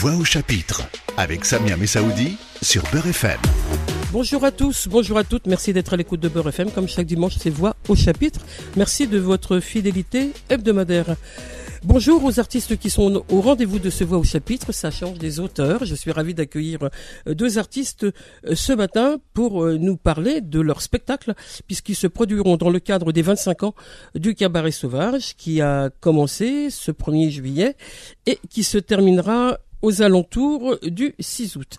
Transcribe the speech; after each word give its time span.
Voix 0.00 0.14
au 0.14 0.24
chapitre 0.24 0.82
avec 1.16 1.44
Samia 1.44 1.76
Messaoudi 1.76 2.36
sur 2.60 2.82
Beurre 2.92 3.08
FM. 3.08 3.38
Bonjour 4.10 4.44
à 4.44 4.50
tous, 4.50 4.88
bonjour 4.88 5.18
à 5.18 5.22
toutes, 5.22 5.46
merci 5.46 5.72
d'être 5.72 5.92
à 5.92 5.96
l'écoute 5.96 6.18
de 6.18 6.28
Beurre 6.28 6.48
FM. 6.48 6.70
Comme 6.70 6.88
chaque 6.88 7.06
dimanche, 7.06 7.34
c'est 7.38 7.50
Voix 7.50 7.76
au 7.88 7.94
chapitre. 7.94 8.40
Merci 8.76 9.06
de 9.06 9.18
votre 9.18 9.60
fidélité 9.60 10.30
hebdomadaire. 10.48 11.16
Bonjour 11.84 12.24
aux 12.24 12.40
artistes 12.40 12.78
qui 12.78 12.90
sont 12.90 13.24
au 13.28 13.40
rendez-vous 13.40 13.80
de 13.80 13.90
ce 13.90 14.02
Voix 14.02 14.18
au 14.18 14.24
chapitre, 14.24 14.72
ça 14.72 14.90
change 14.90 15.18
des 15.18 15.40
auteurs. 15.40 15.84
Je 15.84 15.94
suis 15.94 16.10
ravi 16.10 16.32
d'accueillir 16.32 16.88
euh, 17.26 17.34
deux 17.34 17.58
artistes 17.58 18.04
euh, 18.04 18.54
ce 18.54 18.72
matin 18.72 19.18
pour 19.34 19.64
euh, 19.64 19.78
nous 19.78 19.96
parler 19.96 20.40
de 20.40 20.60
leur 20.60 20.80
spectacle, 20.80 21.34
puisqu'ils 21.66 21.96
se 21.96 22.06
produiront 22.06 22.56
dans 22.56 22.70
le 22.70 22.78
cadre 22.80 23.12
des 23.12 23.22
25 23.22 23.64
ans 23.64 23.74
du 24.14 24.34
Cabaret 24.34 24.70
Sauvage, 24.70 25.36
qui 25.36 25.60
a 25.60 25.90
commencé 26.00 26.70
ce 26.70 26.92
1er 26.92 27.30
juillet 27.30 27.76
et 28.26 28.38
qui 28.48 28.62
se 28.62 28.78
terminera 28.78 29.58
aux 29.82 30.02
alentours 30.02 30.78
du 30.82 31.14
6 31.18 31.56
août. 31.56 31.78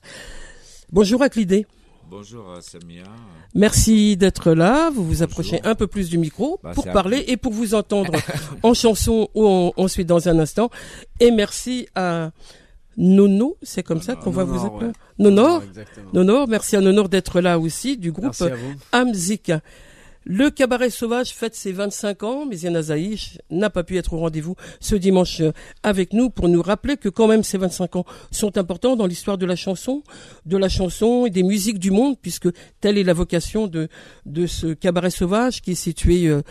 Bonjour 0.92 1.22
à 1.22 1.30
Clidé. 1.30 1.66
Bonjour 2.10 2.48
euh, 2.52 2.62
Samia. 2.62 3.04
Merci 3.56 4.16
d'être 4.18 4.52
là. 4.52 4.92
Vous 4.92 5.04
vous 5.04 5.24
approchez 5.24 5.60
un 5.64 5.74
peu 5.74 5.88
plus 5.88 6.10
du 6.10 6.18
micro 6.20 6.60
Bah, 6.62 6.72
pour 6.76 6.86
parler 6.92 7.24
et 7.28 7.38
pour 7.38 7.52
vous 7.54 7.74
entendre 7.74 8.12
en 8.64 8.74
chanson 8.76 9.30
ou 9.34 9.48
en, 9.48 9.74
ensuite 9.78 10.08
dans 10.08 10.30
un 10.30 10.38
instant. 10.38 10.70
Et 11.20 11.32
merci 11.32 11.88
à 11.96 12.30
Nono, 12.98 13.58
c'est 13.64 13.82
comme 13.82 14.02
ça 14.02 14.16
qu'on 14.16 14.30
va 14.30 14.44
vous 14.44 14.64
appeler. 14.64 14.88
ouais. 14.88 14.94
Nonor. 15.18 15.64
Nonor, 16.14 16.48
merci 16.48 16.76
à 16.76 16.82
Nonor 16.82 17.10
d'être 17.10 17.42
là 17.42 17.58
aussi 17.58 17.98
du 17.98 18.12
groupe. 18.12 18.36
Amzik. 18.92 19.52
Le 20.26 20.50
cabaret 20.50 20.90
sauvage 20.90 21.34
fête 21.34 21.54
ses 21.54 21.74
25 21.74 22.24
ans, 22.24 22.46
mais 22.46 22.58
Yana 22.58 22.82
Zaïch 22.84 23.40
n'a 23.50 23.70
pas 23.70 23.84
pu 23.84 23.98
être 23.98 24.14
au 24.14 24.20
rendez-vous 24.20 24.56
ce 24.80 24.96
dimanche 24.96 25.42
euh, 25.42 25.52
avec 25.84 26.14
nous 26.14 26.30
pour 26.30 26.48
nous 26.48 26.62
rappeler 26.62 26.96
que 26.96 27.10
quand 27.10 27.28
même 27.28 27.44
ces 27.44 27.58
25 27.58 27.98
ans 27.98 28.06
sont 28.32 28.58
importants 28.58 28.96
dans 28.96 29.06
l'histoire 29.06 29.38
de 29.38 29.46
la 29.46 29.58
chanson, 29.58 30.02
de 30.46 30.56
la 30.56 30.70
chanson 30.70 31.26
et 31.26 31.30
des 31.30 31.44
musiques 31.44 31.80
du 31.80 31.92
monde, 31.92 32.16
puisque 32.22 32.48
telle 32.80 32.98
est 32.98 33.04
la 33.04 33.14
vocation 33.14 33.68
de, 33.68 33.90
ce 34.48 34.74
cabaret 34.74 35.10
sauvage 35.10 35.62
qui 35.62 35.72
est 35.72 35.76
situé 35.76 36.28
euh, 36.28 36.42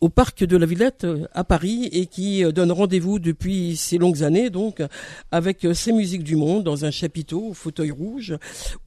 au 0.00 0.08
parc 0.08 0.44
de 0.44 0.56
la 0.56 0.66
Villette 0.66 1.04
euh, 1.04 1.26
à 1.32 1.44
Paris 1.44 1.88
et 1.92 2.06
qui 2.06 2.44
euh, 2.44 2.52
donne 2.52 2.72
rendez-vous 2.72 3.18
depuis 3.18 3.76
ces 3.76 3.98
longues 3.98 4.22
années 4.22 4.50
donc 4.50 4.82
avec 5.30 5.64
euh, 5.64 5.74
ces 5.74 5.92
musiques 5.92 6.24
du 6.24 6.36
monde 6.36 6.64
dans 6.64 6.84
un 6.84 6.90
chapiteau 6.90 7.48
au 7.48 7.54
fauteuil 7.54 7.90
rouge 7.90 8.36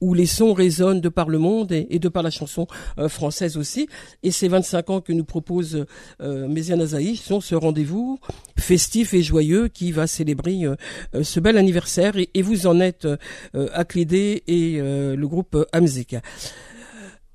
où 0.00 0.14
les 0.14 0.26
sons 0.26 0.52
résonnent 0.52 1.00
de 1.00 1.08
par 1.08 1.28
le 1.28 1.38
monde 1.38 1.72
et, 1.72 1.98
de 1.98 2.08
par 2.08 2.22
la 2.22 2.30
chanson 2.30 2.66
euh, 2.98 3.08
française 3.08 3.56
aussi 3.56 3.88
et 4.22 4.30
ces 4.30 4.48
25 4.48 4.90
ans 4.90 5.00
que 5.00 5.12
nous 5.12 5.24
propose 5.24 5.86
euh, 6.20 6.48
Méziane 6.48 6.86
sont 7.16 7.40
ce 7.40 7.54
rendez-vous 7.54 8.18
festif 8.58 9.14
et 9.14 9.22
joyeux 9.22 9.68
qui 9.68 9.92
va 9.92 10.06
célébrer 10.06 10.64
euh, 10.64 10.76
euh, 11.14 11.22
ce 11.22 11.40
bel 11.40 11.56
anniversaire 11.56 12.14
et, 12.16 12.42
vous 12.42 12.66
en 12.66 12.80
êtes 12.80 13.06
euh, 13.06 13.68
Aclidé 13.72 14.42
et 14.46 14.76
euh, 14.78 15.16
le 15.16 15.28
groupe 15.28 15.54
euh, 15.54 15.64
Amzik. 15.72 16.16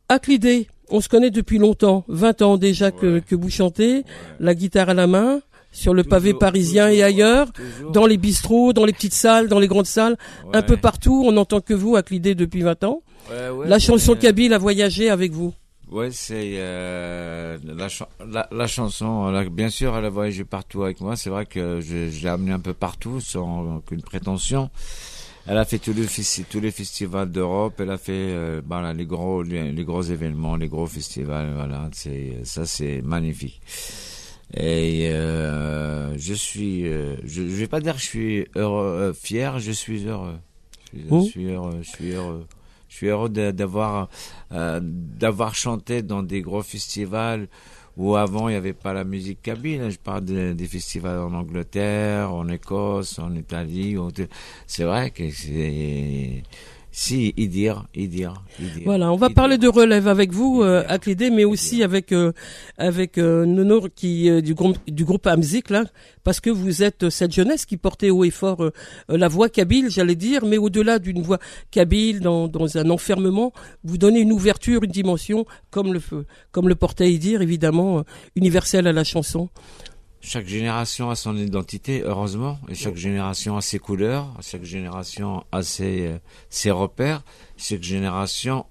Aclidé, 0.07 0.67
on 0.91 1.01
se 1.01 1.09
connaît 1.09 1.31
depuis 1.31 1.57
longtemps, 1.57 2.03
20 2.07 2.41
ans 2.41 2.57
déjà 2.57 2.91
que, 2.91 3.15
Ouais. 3.15 3.21
que 3.21 3.35
vous 3.35 3.49
chantez, 3.49 4.03
la 4.39 4.53
guitare 4.55 4.89
à 4.89 4.93
la 4.93 5.07
main, 5.07 5.41
sur 5.71 5.93
le 5.93 6.03
pavé 6.03 6.29
Toujours, 6.31 6.39
parisien 6.39 6.89
et 6.89 7.03
ailleurs, 7.03 7.51
toujours. 7.53 7.91
dans 7.91 8.05
les 8.07 8.17
bistrots, 8.17 8.73
dans 8.73 8.85
les 8.85 8.93
petites 8.93 9.13
salles, 9.13 9.47
dans 9.47 9.59
les 9.59 9.67
grandes 9.67 9.85
salles, 9.85 10.17
un 10.53 10.61
peu 10.63 10.77
partout, 10.77 11.23
on 11.27 11.31
n'entend 11.31 11.61
que 11.61 11.73
vous, 11.75 11.95
Aclidé, 11.95 12.33
depuis 12.35 12.61
20 12.63 12.83
ans. 12.83 13.01
La 13.65 13.77
chanson 13.77 14.13
mais- 14.13 14.19
Kabyle 14.19 14.53
a 14.53 14.57
voyagé 14.57 15.09
avec 15.11 15.31
vous. 15.31 15.53
Ouais, 15.91 16.09
c'est 16.11 16.53
euh, 16.57 17.57
la, 17.65 17.89
chan- 17.89 18.07
la, 18.27 18.47
la 18.51 18.67
chanson. 18.67 19.31
bien 19.51 19.69
sûr, 19.69 19.95
elle 19.97 20.05
a 20.05 20.09
voyagé 20.09 20.43
partout 20.43 20.83
avec 20.83 21.01
moi. 21.01 21.15
C'est 21.15 21.29
vrai 21.31 21.45
que 21.47 21.79
je, 21.81 22.09
je 22.09 22.21
l'ai 22.23 22.29
amenée 22.29 22.51
un 22.51 22.59
peu 22.59 22.73
partout 22.73 23.19
sans 23.19 23.77
aucune 23.77 24.01
prétention. 24.03 24.69
Elle 25.47 25.57
a 25.57 25.65
fait 25.65 25.79
tous 25.79 25.93
les, 25.93 26.05
tous 26.49 26.59
les 26.59 26.71
festivals 26.71 27.31
d'Europe. 27.31 27.73
Elle 27.79 27.89
a 27.89 27.97
fait 27.97 28.11
euh, 28.13 28.61
voilà, 28.67 28.93
les 28.93 29.05
gros 29.05 29.41
les, 29.41 29.71
les 29.71 29.83
gros 29.83 30.03
événements, 30.03 30.55
les 30.55 30.67
gros 30.67 30.85
festivals. 30.85 31.51
Voilà, 31.55 31.89
c'est 31.93 32.37
ça, 32.43 32.65
c'est 32.65 33.01
magnifique. 33.01 33.61
Et 34.55 35.09
euh, 35.09 36.17
je 36.17 36.33
suis, 36.33 36.87
euh, 36.87 37.15
je, 37.23 37.43
je 37.47 37.55
vais 37.55 37.67
pas 37.67 37.79
dire 37.81 37.93
que 37.95 37.99
je 38.01 38.05
suis 38.05 38.47
heureux, 38.55 39.13
fier. 39.13 39.59
Je 39.59 39.71
suis 39.71 40.05
heureux. 40.05 40.37
Je 40.93 40.99
suis, 40.99 41.07
Oh. 41.11 41.21
je 41.23 41.29
suis 41.29 41.45
heureux. 41.45 41.79
Je 41.81 41.89
suis 41.89 42.11
heureux. 42.11 42.45
Je 42.89 42.95
suis 42.95 43.07
heureux 43.07 43.29
d'avoir 43.29 44.09
d'avoir 44.51 45.53
chanté 45.55 46.01
dans 46.01 46.23
des 46.23 46.41
gros 46.41 46.63
festivals 46.63 47.47
où 47.97 48.15
avant 48.15 48.47
il 48.49 48.53
n'y 48.53 48.57
avait 48.57 48.73
pas 48.73 48.93
la 48.93 49.03
musique 49.03 49.41
kabyle. 49.41 49.89
Je 49.89 49.97
parle 49.99 50.25
de- 50.25 50.53
des 50.53 50.67
festivals 50.67 51.19
en 51.19 51.33
Angleterre, 51.33 52.33
en 52.33 52.47
Écosse, 52.47 53.19
en 53.19 53.35
Italie. 53.35 53.95
C'est 54.67 54.83
vrai 54.83 55.11
que 55.11 55.29
c'est 55.31 56.43
si 56.91 57.33
Idir, 57.37 57.85
Idir, 57.95 58.33
Idir. 58.59 58.81
Voilà, 58.85 59.11
on 59.11 59.15
va 59.15 59.27
Idir. 59.27 59.35
parler 59.35 59.57
de 59.57 59.67
relève 59.67 60.07
avec 60.07 60.31
vous, 60.31 60.61
euh, 60.63 60.81
Idir. 60.81 60.91
Aclidé, 60.91 61.29
mais 61.29 61.45
aussi 61.45 61.75
Idir. 61.75 61.85
avec 61.85 62.11
euh, 62.11 62.31
avec 62.77 63.17
euh, 63.17 63.45
Nono 63.45 63.87
qui 63.95 64.29
euh, 64.29 64.41
du 64.41 64.53
groupe 64.53 64.77
du 64.87 65.05
groupe 65.05 65.27
Amzik 65.27 65.69
là, 65.69 65.85
parce 66.23 66.39
que 66.39 66.49
vous 66.49 66.83
êtes 66.83 67.03
euh, 67.03 67.09
cette 67.09 67.31
jeunesse 67.33 67.65
qui 67.65 67.77
portait 67.77 68.09
haut 68.09 68.23
et 68.23 68.31
fort 68.31 68.63
euh, 68.63 68.71
euh, 69.09 69.17
la 69.17 69.27
voix 69.27 69.49
kabyle, 69.49 69.89
j'allais 69.89 70.15
dire, 70.15 70.45
mais 70.45 70.57
au-delà 70.57 70.99
d'une 70.99 71.21
voix 71.21 71.39
kabyle 71.71 72.19
dans 72.21 72.47
dans 72.47 72.77
un 72.77 72.89
enfermement, 72.89 73.53
vous 73.83 73.97
donnez 73.97 74.19
une 74.21 74.31
ouverture, 74.33 74.83
une 74.83 74.91
dimension 74.91 75.45
comme 75.69 75.93
le 75.93 76.01
comme 76.51 76.67
le 76.67 76.75
portait 76.75 77.11
Idir 77.11 77.41
évidemment 77.41 77.99
euh, 77.99 78.03
universel 78.35 78.87
à 78.87 78.91
la 78.93 79.03
chanson. 79.03 79.49
Chaque 80.21 80.47
génération 80.47 81.09
a 81.09 81.15
son 81.15 81.35
identité, 81.37 82.01
heureusement, 82.03 82.59
et 82.67 82.75
chaque 82.75 82.97
génération 82.97 83.55
a 83.55 83.61
ses 83.61 83.79
couleurs, 83.79 84.27
chaque 84.41 84.63
génération 84.65 85.45
a 85.51 85.63
ses, 85.63 86.07
euh, 86.07 86.17
ses 86.49 86.71
repères, 86.71 87.21
chaque 87.57 87.81
génération 87.83 88.65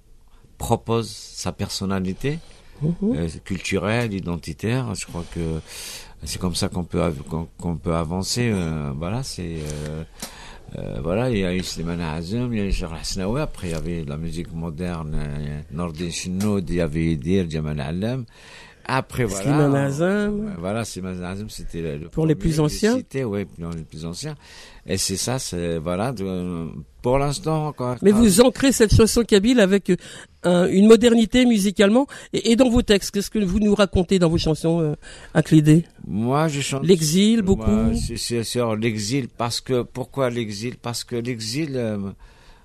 propose 0.58 1.08
sa 1.10 1.52
personnalité 1.52 2.38
Mhm. 2.82 2.92
euh, 3.16 3.28
culturelle, 3.44 4.12
identitaire. 4.12 4.94
Je 4.94 5.06
crois 5.06 5.24
que 5.34 5.60
c'est 6.22 6.38
comme 6.38 6.54
ça 6.54 6.68
qu'on 6.68 6.84
peut 6.84 7.02
av- 7.02 7.22
qu'on 7.58 7.76
peut 7.76 7.94
avancer. 7.94 8.50
euh, 8.52 8.92
voilà, 8.96 9.22
c'est 9.22 9.56
euh, 10.76 11.00
voilà, 11.02 11.30
il 11.30 11.38
y 11.38 11.44
a 11.46 11.54
eu 11.54 11.62
Slimane 11.62 12.00
Azem, 12.02 12.52
il 12.52 12.58
y 12.58 12.62
a 12.62 12.66
eu 12.66 12.74
Hasnaoui, 13.00 13.40
après 13.40 13.68
il 13.68 13.70
y 13.70 13.74
avait 13.74 14.04
la 14.04 14.18
musique 14.18 14.52
moderne, 14.52 15.16
Nordin 15.72 16.10
Chinoud, 16.10 16.68
il 16.68 16.76
y 16.76 16.80
avait 16.82 17.06
Idir, 17.12 17.48
Jamal 17.48 17.80
Allam. 17.80 18.26
Après 18.90 19.24
voilà. 19.24 19.42
Slimane 19.44 19.74
Azem. 19.76 20.40
Ouais, 20.46 20.52
Voilà, 20.58 20.84
c'était 20.84 21.82
le, 21.98 22.08
Pour 22.08 22.26
les 22.26 22.34
plus 22.34 22.58
anciens? 22.58 22.96
Cité, 22.96 23.22
ouais, 23.22 23.44
pour 23.44 23.70
les 23.70 23.82
plus 23.84 24.06
anciens. 24.06 24.34
Et 24.86 24.96
c'est 24.96 25.16
ça, 25.18 25.38
c'est 25.38 25.76
voilà. 25.78 26.12
de- 26.12 26.68
pour 27.02 27.18
l'instant, 27.18 27.74
quoi. 27.74 27.96
Mais 28.00 28.10
vous 28.12 28.40
ancrez 28.40 28.72
cette 28.72 28.94
chanson 28.94 29.22
kabyle 29.24 29.60
avec 29.60 29.90
euh, 29.90 29.96
un- 30.42 30.66
une 30.68 30.86
modernité 30.88 31.44
musicalement 31.44 32.06
et, 32.32 32.50
et 32.52 32.56
dans 32.56 32.70
vos 32.70 32.80
textes. 32.80 33.10
Qu'est-ce 33.12 33.30
que 33.30 33.38
vous 33.38 33.60
nous 33.60 33.74
racontez 33.74 34.18
dans 34.18 34.30
vos 34.30 34.38
chansons, 34.38 34.80
euh, 34.80 34.94
Aclidé 35.34 35.84
Moi, 36.06 36.48
je 36.48 36.60
chante. 36.62 36.84
L'exil, 36.86 37.42
beaucoup? 37.42 37.70
Moi, 37.70 37.94
c'est- 37.94 38.16
C'est 38.16 38.42
sur 38.42 38.74
l'exil 38.74 39.28
parce 39.28 39.60
que 39.60 39.82
pourquoi 39.82 40.30
l'exil? 40.30 40.76
Parce 40.80 41.04
que 41.04 41.16
l'exil, 41.16 41.72
euh, 41.76 41.98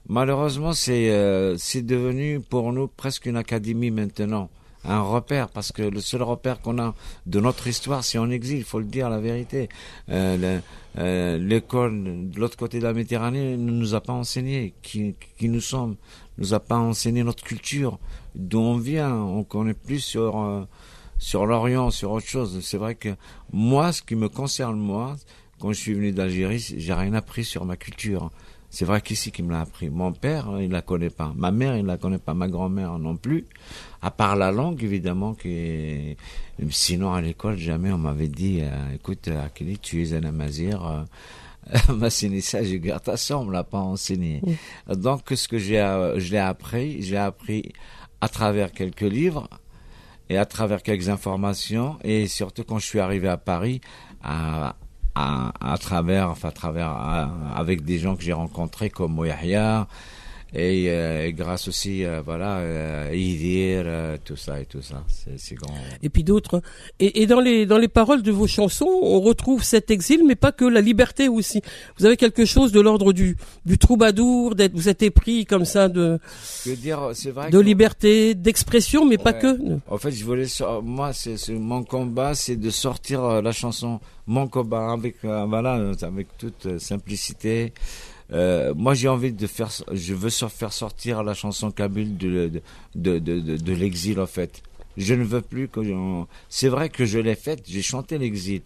malheureusement, 0.08 0.74
c'est 0.74 1.10
euh, 1.12 1.56
c'est 1.58 1.86
devenu 1.86 2.40
pour 2.40 2.72
nous 2.72 2.88
presque 2.88 3.26
une 3.26 3.38
académie 3.38 3.92
maintenant, 3.92 4.50
un 4.86 5.02
repère 5.02 5.50
parce 5.50 5.72
que 5.72 5.82
le 5.82 6.02
seul 6.02 6.24
repère 6.24 6.62
qu'on 6.62 6.80
a 6.80 6.94
de 7.26 7.40
notre 7.40 7.68
histoire, 7.68 8.04
c'est 8.04 8.18
en 8.18 8.30
exil. 8.30 8.58
Il 8.58 8.64
faut 8.64 8.80
le 8.80 8.86
dire 8.86 9.10
la 9.10 9.20
vérité. 9.20 9.70
Euh, 10.10 10.60
euh, 10.98 11.38
L'école 11.38 12.30
de 12.30 12.40
l'autre 12.40 12.58
côté 12.58 12.80
de 12.80 12.84
la 12.84 12.94
Méditerranée 12.94 13.58
ne 13.58 13.72
nous 13.72 13.96
a 13.96 14.02
pas 14.02 14.14
enseigné 14.14 14.74
qui, 14.82 15.16
qui 15.38 15.50
nous 15.50 15.62
sommes, 15.62 15.96
nous 16.38 16.54
a 16.54 16.60
pas 16.60 16.78
enseigné 16.78 17.24
notre 17.24 17.44
culture, 17.44 18.00
d'où 18.36 18.60
on 18.60 18.78
vient. 18.78 19.16
On 19.16 19.44
connaît 19.44 19.74
plus 19.74 20.00
sur 20.00 20.40
euh, 20.40 20.64
sur 21.18 21.46
l'Orient, 21.46 21.90
sur 21.90 22.12
autre 22.12 22.28
chose. 22.28 22.60
C'est 22.62 22.78
vrai 22.78 22.96
que 22.96 23.16
moi, 23.52 23.94
ce 23.94 24.02
qui 24.02 24.16
me 24.16 24.28
concerne 24.28 24.78
moi, 24.78 25.16
quand 25.60 25.72
je 25.72 25.80
suis 25.80 25.94
venu 25.94 26.12
d'Algérie, 26.12 26.60
j'ai 26.60 26.94
rien 26.94 27.14
appris 27.14 27.46
sur 27.46 27.64
ma 27.64 27.78
culture. 27.78 28.30
C'est 28.70 28.86
vrai 28.86 29.02
qu'ici 29.02 29.32
qui 29.32 29.44
me 29.44 29.52
l'a 29.52 29.62
appris. 29.62 29.90
Mon 29.90 30.12
père, 30.12 30.48
il 30.60 30.72
la 30.72 30.82
connaît 30.82 31.12
pas. 31.12 31.32
Ma 31.36 31.52
mère, 31.52 31.78
il 31.78 31.86
la 31.86 31.98
connaît 31.98 32.18
pas. 32.18 32.34
Ma 32.34 32.48
grand-mère 32.48 32.98
non 32.98 33.16
plus. 33.16 33.46
À 34.04 34.12
part 34.12 34.36
la 34.36 34.52
langue, 34.52 34.84
évidemment, 34.84 35.34
qui 35.34 35.50
est... 35.50 36.18
sinon 36.70 37.14
à 37.14 37.22
l'école, 37.22 37.58
jamais 37.58 37.92
on 37.92 37.98
m'avait 37.98 38.28
dit, 38.28 38.60
euh, 38.62 38.94
écoute, 38.96 39.30
Akili, 39.30 39.78
tu 39.80 40.04
es 40.04 40.14
un 40.14 40.24
amazir. 40.26 40.86
Euh, 40.86 41.04
m'a 41.94 42.08
enseigné 42.08 42.42
ça, 42.42 42.62
je 42.64 42.76
garde 42.76 43.16
ça, 43.16 43.38
on 43.40 43.46
me 43.46 43.54
l'a 43.54 43.64
pas 43.64 43.80
enseigné. 43.80 44.42
Donc, 44.94 45.22
ce 45.34 45.48
que 45.48 45.58
j'ai, 45.58 45.80
euh, 45.80 46.20
je 46.20 46.32
l'ai 46.32 46.38
appris, 46.38 47.02
j'ai 47.02 47.16
appris 47.18 47.72
à 48.20 48.28
travers 48.28 48.72
quelques 48.74 49.02
livres, 49.02 49.48
et 50.30 50.38
à 50.38 50.46
travers 50.46 50.82
quelques 50.84 51.10
informations 51.10 51.98
et 52.04 52.28
surtout 52.28 52.64
quand 52.64 52.80
je 52.80 52.86
suis 52.86 53.00
arrivé 53.02 53.28
à 53.28 53.36
Paris 53.36 53.82
à, 54.24 54.76
à, 55.16 55.52
à 55.74 55.78
travers 55.78 56.30
enfin 56.30 56.48
à 56.48 56.52
travers 56.54 56.88
à- 56.88 57.30
avec 57.58 57.84
des 57.84 58.00
gens 58.00 58.16
que 58.16 58.24
j'ai 58.24 58.32
rencontrés 58.32 58.90
comme 58.90 59.14
Mouyahia 59.14 59.86
Et, 60.56 60.86
euh, 60.90 61.32
grâce 61.32 61.68
aussi, 61.68 62.06
euh, 62.06 62.22
voilà, 62.24 62.58
euh, 62.60 63.10
Idir, 63.14 63.84
euh, 63.86 64.18
tout 64.24 64.36
ça 64.36 64.60
et 64.62 64.66
tout 64.66 64.84
ça, 64.84 65.04
c'est 65.38 65.56
grand. 65.56 65.74
et 66.04 66.10
puis 66.10 66.24
d'autres. 66.24 66.62
Et, 67.00 67.22
et 67.24 67.26
dans 67.26 67.40
les 67.40 67.66
dans 67.66 67.80
les 67.80 67.88
paroles 67.88 68.22
de 68.22 68.32
vos 68.32 68.46
chansons, 68.46 68.88
on 69.02 69.20
retrouve 69.20 69.64
cet 69.64 69.90
exil, 69.90 70.22
mais 70.28 70.36
pas 70.36 70.52
que 70.52 70.66
la 70.66 70.82
liberté 70.82 71.28
aussi. 71.28 71.62
Vous 71.98 72.06
avez 72.06 72.18
quelque 72.18 72.46
chose 72.46 72.72
de 72.72 72.80
l'ordre 72.80 73.14
du 73.14 73.36
du 73.66 73.78
troubadour, 73.80 74.54
d'être 74.54 74.74
vous 74.74 74.90
êtes 74.90 75.02
épris 75.02 75.46
comme 75.46 75.66
ça 75.66 75.90
de 75.90 76.20
Je 76.66 76.70
veux 76.70 76.76
dire, 76.76 77.10
c'est 77.14 77.32
vrai 77.32 77.50
de 77.50 77.58
que- 77.58 77.64
liberté, 77.64 78.36
d'expression, 78.36 79.06
mais 79.08 79.18
pas 79.18 79.34
que. 79.34 79.58
En 79.88 79.98
fait, 79.98 80.12
je 80.12 80.24
voulais, 80.24 80.46
moi, 80.84 81.14
c'est 81.14 81.38
mon 81.50 81.84
combat, 81.84 82.36
c'est 82.36 82.58
de 82.58 82.70
sortir 82.70 83.24
euh, 83.24 83.42
la 83.42 83.52
chanson, 83.54 84.00
mon 84.28 84.48
combat 84.48 84.92
avec, 84.92 85.16
voilà, 85.24 85.92
avec 86.04 86.28
toute 86.38 86.78
simplicité. 86.80 87.74
Euh, 88.34 88.74
moi, 88.76 88.94
j'ai 88.94 89.08
envie 89.08 89.32
de 89.32 89.48
faire, 89.48 89.70
je 89.92 90.14
veux 90.14 90.30
faire 90.30 90.74
sortir 90.74 91.24
la 91.24 91.34
chanson 91.34 91.72
kabyle 91.72 92.18
de, 92.18 92.52
de, 92.96 93.20
de, 93.20 93.40
de, 93.40 93.74
l'exil, 93.74 94.20
en 94.20 94.26
fait. 94.26 94.62
Je 94.98 95.14
ne 95.14 95.24
veux 95.24 95.42
plus 95.42 95.68
que, 95.68 95.80
c'est 96.50 96.68
vrai 96.68 96.90
que 96.90 97.06
je 97.06 97.18
l'ai 97.20 97.36
faite, 97.36 97.64
j'ai 97.68 97.82
chanté 97.82 98.18
l'exil, 98.18 98.62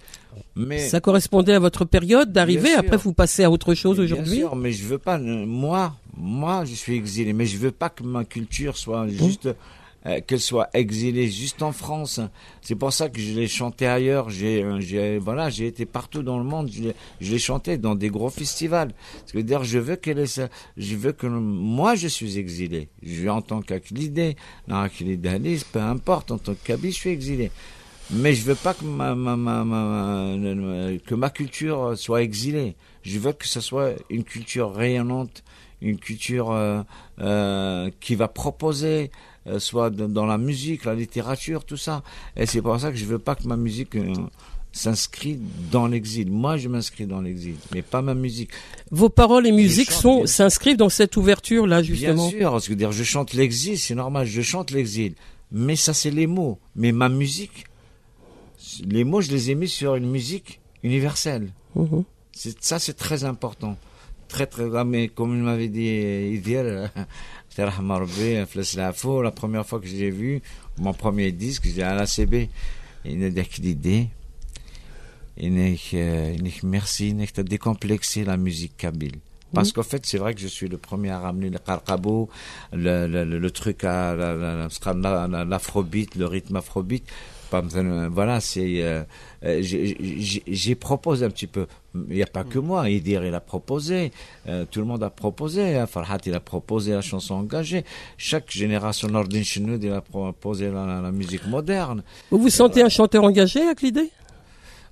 mais 0.55 0.79
Ça 0.79 0.99
correspondait 0.99 1.53
à 1.53 1.59
votre 1.59 1.85
période 1.85 2.31
d'arrivée. 2.33 2.69
Bien. 2.69 2.79
Après, 2.79 2.97
vous 2.97 3.13
passez 3.13 3.43
à 3.43 3.51
autre 3.51 3.73
chose 3.73 3.95
Bien 3.97 4.05
aujourd'hui. 4.05 4.37
sûr, 4.37 4.55
mais 4.55 4.71
je 4.73 4.85
veux 4.85 4.97
pas. 4.97 5.17
Moi, 5.17 5.95
moi, 6.17 6.65
je 6.65 6.73
suis 6.73 6.95
exilé, 6.95 7.31
mais 7.31 7.45
je 7.45 7.57
veux 7.57 7.71
pas 7.71 7.89
que 7.89 8.03
ma 8.03 8.25
culture 8.25 8.75
soit 8.75 9.07
juste 9.07 9.49
euh, 10.05 10.21
qu'elle 10.25 10.39
soit 10.39 10.69
exilée 10.73 11.27
juste 11.29 11.61
en 11.63 11.71
France. 11.71 12.19
C'est 12.61 12.75
pour 12.75 12.93
ça 12.93 13.09
que 13.09 13.19
je 13.19 13.33
l'ai 13.33 13.47
chanté 13.47 13.87
ailleurs. 13.87 14.29
J'ai, 14.29 14.63
euh, 14.63 14.79
j'ai, 14.79 15.17
voilà, 15.17 15.49
j'ai 15.49 15.67
été 15.67 15.85
partout 15.85 16.23
dans 16.23 16.37
le 16.37 16.43
monde. 16.43 16.69
Je 17.19 17.31
l'ai, 17.31 17.39
chanté 17.39 17.77
dans 17.77 17.95
des 17.95 18.09
gros 18.09 18.29
festivals. 18.29 18.93
C'est-à-dire, 19.25 19.63
je 19.63 19.79
veux 19.79 19.95
qu'elle 19.95 20.23
je 20.77 20.95
veux 20.95 21.11
que 21.11 21.27
moi, 21.27 21.95
je 21.95 22.07
suis 22.07 22.37
exilé. 22.37 22.89
Je 23.01 23.27
en 23.27 23.41
tant 23.41 23.61
qu'Aklidé, 23.61 24.35
Aklidé, 24.69 25.59
peu 25.71 25.79
importe, 25.79 26.31
en 26.31 26.37
tant 26.37 26.53
que 26.53 26.63
Kaby, 26.63 26.91
je 26.91 26.95
suis 26.95 27.09
exilé. 27.09 27.51
Mais 28.09 28.33
je 28.33 28.43
veux 28.43 28.55
pas 28.55 28.73
que 28.73 28.85
ma, 28.85 29.15
ma, 29.15 29.35
ma, 29.35 29.63
ma- 29.65 30.97
que 31.05 31.15
ma 31.15 31.29
culture 31.29 31.97
soit 31.97 32.21
exilée. 32.21 32.75
Je 33.01 33.19
veux 33.19 33.33
que 33.33 33.47
ce 33.47 33.59
soit 33.59 33.91
une 34.09 34.23
culture 34.23 34.73
rayonnante, 34.73 35.43
une 35.81 35.97
culture 35.97 36.51
euh, 36.51 36.81
euh, 37.19 37.89
qui 37.99 38.15
va 38.15 38.27
proposer, 38.27 39.11
soit 39.59 39.89
de- 39.89 40.07
dans 40.07 40.25
la 40.25 40.37
musique, 40.37 40.85
la 40.85 40.95
littérature, 40.95 41.63
tout 41.65 41.77
ça. 41.77 42.03
Et 42.35 42.45
c'est 42.45 42.61
pour 42.61 42.79
ça 42.79 42.91
que 42.91 42.97
je 42.97 43.05
veux 43.05 43.19
pas 43.19 43.35
que 43.35 43.47
ma 43.47 43.57
musique 43.57 43.95
euh, 43.95 44.13
s'inscrit 44.71 45.39
dans 45.71 45.87
l'exil. 45.87 46.29
Moi, 46.31 46.57
je 46.57 46.67
m'inscris 46.69 47.05
dans 47.07 47.21
l'exil, 47.21 47.55
mais 47.73 47.81
pas 47.81 48.01
ma 48.01 48.13
musique. 48.13 48.49
Vos 48.91 49.09
paroles 49.09 49.47
et 49.47 49.51
musiques 49.51 49.91
chante, 49.91 50.01
sont 50.01 50.25
s'inscrivent 50.25 50.77
dans 50.77 50.89
cette 50.89 51.17
ouverture 51.17 51.65
là 51.67 51.81
justement. 51.81 52.29
Bien 52.29 52.39
sûr, 52.39 52.51
parce 52.51 52.67
que 52.67 52.73
dire 52.73 52.91
je 52.91 53.03
chante 53.03 53.33
l'exil, 53.33 53.77
c'est 53.79 53.95
normal, 53.95 54.25
je 54.27 54.41
chante 54.41 54.71
l'exil. 54.71 55.13
Mais 55.51 55.75
ça, 55.75 55.93
c'est 55.93 56.11
les 56.11 56.27
mots. 56.27 56.59
Mais 56.75 56.91
ma 56.91 57.07
musique, 57.09 57.65
les 58.85 59.03
mots, 59.03 59.21
je 59.21 59.31
les 59.31 59.51
ai 59.51 59.55
mis 59.55 59.67
sur 59.69 59.95
une 59.95 60.09
musique 60.09 60.59
universelle. 60.83 61.49
Mhm. 61.75 62.03
C'est, 62.33 62.61
ça, 62.63 62.79
c'est 62.79 62.93
très 62.93 63.23
important. 63.23 63.77
Très, 64.27 64.45
très, 64.45 64.65
ah, 64.75 64.83
mais 64.83 65.07
comme 65.07 65.35
il 65.37 65.41
m'avait 65.43 65.69
dit 65.69 65.87
Idir, 66.35 66.63
Terahma 66.65 66.89
Rabbi, 67.65 68.35
la 69.23 69.31
première 69.31 69.65
fois 69.65 69.79
que 69.79 69.87
je 69.87 69.95
l'ai 69.95 70.11
vu, 70.11 70.41
mon 70.77 70.93
premier 70.93 71.31
disque, 71.31 71.67
j'ai 71.73 71.83
à 71.83 71.95
l'ACB. 71.95 72.49
Il 73.05 73.23
a 73.23 73.29
dit 73.29 73.61
l'idée. 73.61 74.07
Il 75.39 75.57
a 75.59 75.75
merci, 76.63 77.09
il 77.09 77.21
a 77.39 77.43
décomplexé 77.43 78.23
la 78.23 78.37
musique 78.37 78.75
kabyle. 78.77 79.17
Parce 79.53 79.71
qu'en 79.71 79.83
fait, 79.83 80.05
c'est 80.05 80.17
vrai 80.17 80.33
que 80.33 80.41
je 80.41 80.47
suis 80.47 80.67
le 80.67 80.77
premier 80.77 81.09
à 81.09 81.19
ramener 81.19 81.49
le 81.49 81.57
qarqabo, 81.59 82.27
le, 82.73 83.07
le, 83.07 83.23
le, 83.23 83.39
le 83.39 83.51
truc 83.51 83.83
à 83.85 84.13
l'afrobeat, 85.45 86.15
le 86.15 86.25
rythme 86.25 86.57
afrobeat. 86.57 87.05
Voilà, 88.11 88.41
c'est, 88.41 88.83
euh, 88.83 89.03
euh, 89.45 89.61
j'ai- 89.61 89.95
j'ai 90.19 90.43
j'ai 90.47 90.75
proposé 90.75 91.23
un 91.25 91.29
petit 91.29 91.47
peu. 91.47 91.65
Il 92.09 92.15
n'y 92.15 92.23
a 92.23 92.27
pas 92.27 92.43
que 92.43 92.59
moi. 92.59 92.89
Idir, 92.89 93.25
il 93.25 93.33
a 93.33 93.39
proposé. 93.39 94.11
Euh, 94.47 94.65
tout 94.69 94.79
le 94.79 94.85
monde 94.85 95.03
a 95.03 95.09
proposé. 95.09 95.77
hein. 95.77 95.85
Farhat, 95.87 96.19
il 96.25 96.33
a 96.33 96.39
proposé 96.39 96.93
la 96.93 97.01
chanson 97.01 97.35
engagée. 97.35 97.83
Chaque 98.17 98.49
génération, 98.51 99.07
Nordin 99.07 99.43
Chenoud, 99.43 99.83
il 99.83 99.91
a 99.91 100.01
proposé 100.01 100.69
la, 100.69 100.85
la- 100.85 101.01
la 101.01 101.11
musique 101.11 101.45
moderne. 101.47 102.03
Vous 102.31 102.37
vous 102.39 102.49
sentez 102.49 102.81
un 102.83 102.89
chanteur 102.89 103.23
engagé 103.23 103.61
avec 103.61 103.81
l'idée? 103.81 104.09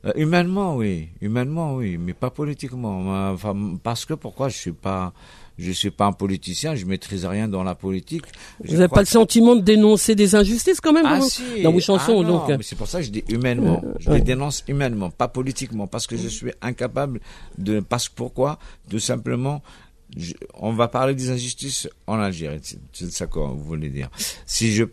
Euh, 0.05 0.11
humainement, 0.15 0.75
oui. 0.75 1.09
Humainement, 1.21 1.75
oui. 1.75 1.97
Mais 1.97 2.13
pas 2.13 2.29
politiquement. 2.29 3.31
Enfin, 3.33 3.55
parce 3.81 4.05
que 4.05 4.13
pourquoi 4.13 4.49
je 4.49 4.57
suis 4.57 4.71
pas, 4.71 5.13
je 5.57 5.71
suis 5.71 5.91
pas 5.91 6.05
un 6.05 6.11
politicien. 6.11 6.75
Je 6.75 6.85
maîtrise 6.85 7.25
rien 7.25 7.47
dans 7.47 7.63
la 7.63 7.75
politique. 7.75 8.23
Vous 8.63 8.73
n'avez 8.75 8.87
pas 8.87 8.99
le 9.01 9.05
sentiment 9.05 9.55
de 9.55 9.61
dénoncer 9.61 10.15
des 10.15 10.35
injustices 10.35 10.81
quand 10.81 10.93
même 10.93 11.05
ah, 11.05 11.15
dans, 11.15 11.21
vos- 11.23 11.29
si. 11.29 11.61
dans 11.63 11.71
vos 11.71 11.79
chansons 11.79 12.21
Ah, 12.21 12.23
non, 12.23 12.37
donc 12.39 12.49
euh, 12.49 12.57
mais 12.57 12.63
c'est 12.63 12.75
pour 12.75 12.87
ça 12.87 12.99
que 12.99 13.05
je 13.05 13.11
dis 13.11 13.23
humainement. 13.29 13.81
Je 13.99 14.11
les 14.11 14.21
dénonce 14.21 14.63
humainement, 14.67 15.09
pas 15.09 15.27
politiquement, 15.27 15.87
parce 15.87 16.07
que 16.07 16.17
je 16.17 16.27
suis 16.27 16.51
incapable 16.61 17.19
de. 17.57 17.79
Parce 17.79 18.09
que 18.09 18.15
pourquoi? 18.15 18.59
Tout 18.89 18.99
simplement. 18.99 19.61
je- 20.17 20.33
on 20.53 20.71
va 20.73 20.87
parler 20.87 21.15
des 21.15 21.29
injustices 21.31 21.87
en 22.07 22.19
Algérie. 22.19 22.59
C'est 22.61 22.79
c'est 22.93 23.11
ça 23.11 23.27
que 23.27 23.39
vous 23.39 23.59
voulez 23.63 23.89
dire. 23.89 24.09
Si 24.45 24.71
je 24.71 24.83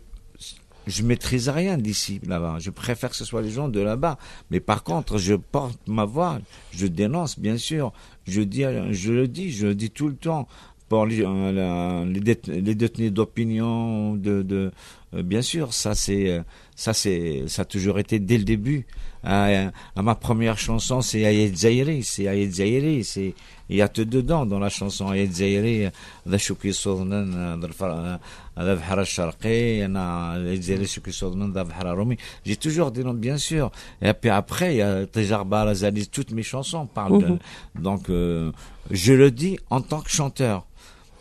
je 0.87 1.03
maîtrise 1.03 1.49
rien 1.49 1.77
d'ici 1.77 2.19
là-bas. 2.27 2.57
Je 2.59 2.69
préfère 2.69 3.09
que 3.09 3.15
ce 3.15 3.25
soit 3.25 3.41
les 3.41 3.49
gens 3.49 3.69
de 3.69 3.79
là-bas. 3.79 4.17
Mais 4.51 4.59
par 4.59 4.83
contre, 4.83 5.17
je 5.17 5.35
porte 5.35 5.79
ma 5.87 6.05
voix. 6.05 6.39
Je 6.71 6.87
dénonce, 6.87 7.39
bien 7.39 7.57
sûr. 7.57 7.93
Je 8.25 8.41
dis, 8.41 8.63
je 8.91 9.11
le 9.11 9.27
dis, 9.27 9.51
je 9.51 9.67
le 9.67 9.75
dis 9.75 9.89
tout 9.89 10.07
le 10.07 10.15
temps. 10.15 10.47
Pour 10.89 11.05
les, 11.07 11.23
euh, 11.25 12.05
les 12.05 12.75
détenus 12.75 13.11
d'opinion, 13.11 14.15
de, 14.15 14.43
de 14.43 14.71
euh, 15.15 15.23
bien 15.23 15.41
sûr, 15.41 15.73
ça 15.73 15.95
c'est, 15.95 16.29
euh, 16.29 16.41
ça 16.76 16.92
c'est, 16.92 17.44
ça 17.48 17.62
a 17.62 17.64
toujours 17.64 17.98
été 17.98 18.18
dès 18.18 18.38
le 18.38 18.44
début. 18.44 18.86
À, 19.24 19.70
à 19.96 20.02
ma 20.02 20.14
première 20.14 20.58
chanson, 20.58 21.00
c'est 21.00 21.22
Ayed 21.22 21.56
Zairi, 21.56 22.04
c'est 22.04 22.24
Ayed 22.24 22.52
Zairi, 22.52 23.02
c'est, 23.02 23.34
il 23.68 23.76
y 23.76 23.82
a 23.82 23.88
tout 23.88 24.04
dedans 24.04 24.46
dans 24.46 24.60
la 24.60 24.68
chanson 24.68 25.12
Ayed 25.12 25.32
Zairi, 25.32 25.90
ذا 26.28 26.36
شوكي 26.36 26.72
صوتنا 26.72 27.56
ذا 27.60 27.66
الفر- 27.66 28.18
ذا 28.58 28.74
بحر 28.74 29.00
الشرقي 29.00 29.84
انا 29.84 30.34
Ayed 30.54 30.62
Zairi 30.62 30.84
شوكي 30.84 31.10
صوتنا 31.10 31.52
ذا 31.54 31.62
بحر 31.62 31.90
الرومي. 31.92 32.16
J'ai 32.46 32.56
toujours 32.56 32.90
dit 32.92 33.00
non, 33.02 33.14
bien 33.14 33.38
sûr. 33.38 33.72
Et 34.00 34.12
puis 34.12 34.30
après, 34.30 34.74
il 34.74 34.78
y 34.78 34.82
a 34.82 35.04
Tejarba 35.06 35.64
Lazali, 35.64 36.06
toutes 36.06 36.30
mes 36.30 36.44
chansons 36.44 36.86
parlent 36.86 37.18
de, 37.22 37.38
donc, 37.82 38.08
euh, 38.10 38.52
je 38.90 39.12
le 39.12 39.30
dis 39.32 39.58
en 39.68 39.80
tant 39.80 40.00
que 40.00 40.10
chanteur. 40.10 40.64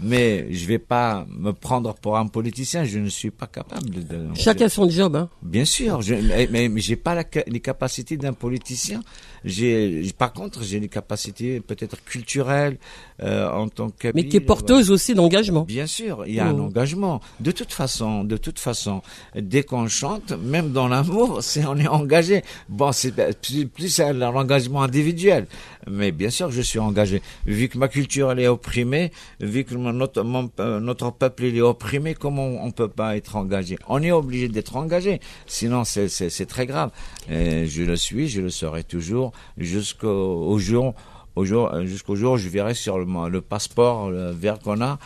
Mais 0.02 0.52
je 0.52 0.66
vais 0.66 0.78
pas 0.78 1.26
me 1.28 1.52
prendre 1.52 1.94
pour 1.94 2.16
un 2.16 2.26
politicien, 2.26 2.84
je 2.84 2.98
ne 2.98 3.08
suis 3.08 3.30
pas 3.30 3.46
capable 3.46 3.90
de. 3.90 4.28
chacun 4.34 4.68
son 4.68 4.88
job. 4.88 5.16
Hein. 5.16 5.28
Bien 5.42 5.64
sûr, 5.64 6.02
je, 6.02 6.14
mais, 6.50 6.68
mais, 6.68 6.80
j'ai 6.80 6.96
pas 6.96 7.14
la 7.14 7.24
les 7.46 7.60
capacités 7.60 8.16
d'un 8.16 8.32
politicien. 8.32 9.00
J'ai, 9.44 10.02
par 10.16 10.32
contre, 10.32 10.62
j'ai 10.62 10.78
les 10.80 10.88
capacités 10.88 11.60
peut-être 11.60 12.02
culturelles 12.04 12.78
euh, 13.22 13.50
en 13.50 13.68
tant 13.68 13.90
que. 13.90 14.08
Mais 14.14 14.26
qui 14.26 14.36
est 14.36 14.40
porteuse 14.40 14.90
aussi 14.90 15.14
d'engagement. 15.14 15.62
Bien 15.62 15.86
sûr, 15.86 16.24
il 16.26 16.34
y 16.34 16.40
a 16.40 16.46
un 16.46 16.58
Oh. 16.58 16.62
engagement. 16.64 17.20
De 17.40 17.50
toute 17.50 17.72
façon, 17.72 18.24
de 18.24 18.36
toute 18.36 18.58
façon, 18.58 19.02
dès 19.34 19.62
qu'on 19.62 19.88
chante, 19.88 20.32
même 20.32 20.72
dans 20.72 20.88
l'amour, 20.88 21.38
c'est 21.42 21.64
on 21.66 21.76
est 21.76 21.88
engagé. 21.88 22.42
Bon, 22.68 22.92
c'est 22.92 23.12
plus, 23.40 23.66
plus 23.66 23.88
c'est 23.88 24.12
l'engagement 24.12 24.82
individuel, 24.82 25.46
mais 25.90 26.12
bien 26.12 26.30
sûr, 26.30 26.50
je 26.50 26.60
suis 26.62 26.78
engagé. 26.78 27.22
Vu 27.46 27.68
que 27.68 27.78
ma 27.78 27.88
culture 27.88 28.30
elle 28.32 28.40
est 28.40 28.48
opprimée, 28.48 29.10
vu 29.40 29.64
que 29.64 29.74
notre 29.74 30.22
mon- 30.22 30.50
euh, 30.60 30.80
notre 30.80 31.10
peuple 31.10 31.44
il 31.44 31.56
est 31.56 31.60
opprimé, 31.62 32.14
comment 32.14 32.46
on, 32.64 32.70
peut 32.70 32.88
pas 32.88 33.16
être 33.16 33.36
engagé? 33.36 33.76
On 33.88 34.02
est 34.02 34.12
obligé 34.12 34.48
d'être 34.48 34.76
engagé, 34.76 35.20
sinon 35.46 35.84
c'est 35.84 36.08
c'est 36.08 36.30
c'est 36.30 36.46
très 36.46 36.66
grave. 36.66 36.90
Et 37.30 37.66
je 37.66 37.82
le 37.82 37.96
suis, 37.96 38.28
je 38.28 38.40
le 38.40 38.50
serai 38.50 38.84
toujours 38.84 39.31
jusqu'au 39.58 40.08
au 40.08 40.58
jour 40.58 40.94
au 41.34 41.44
je 41.44 42.48
verrai 42.48 42.74
sur 42.74 42.98
le, 42.98 43.40
passeport 43.40 44.10
vert 44.10 44.58
qu'on 44.58 44.80
a 44.80 44.98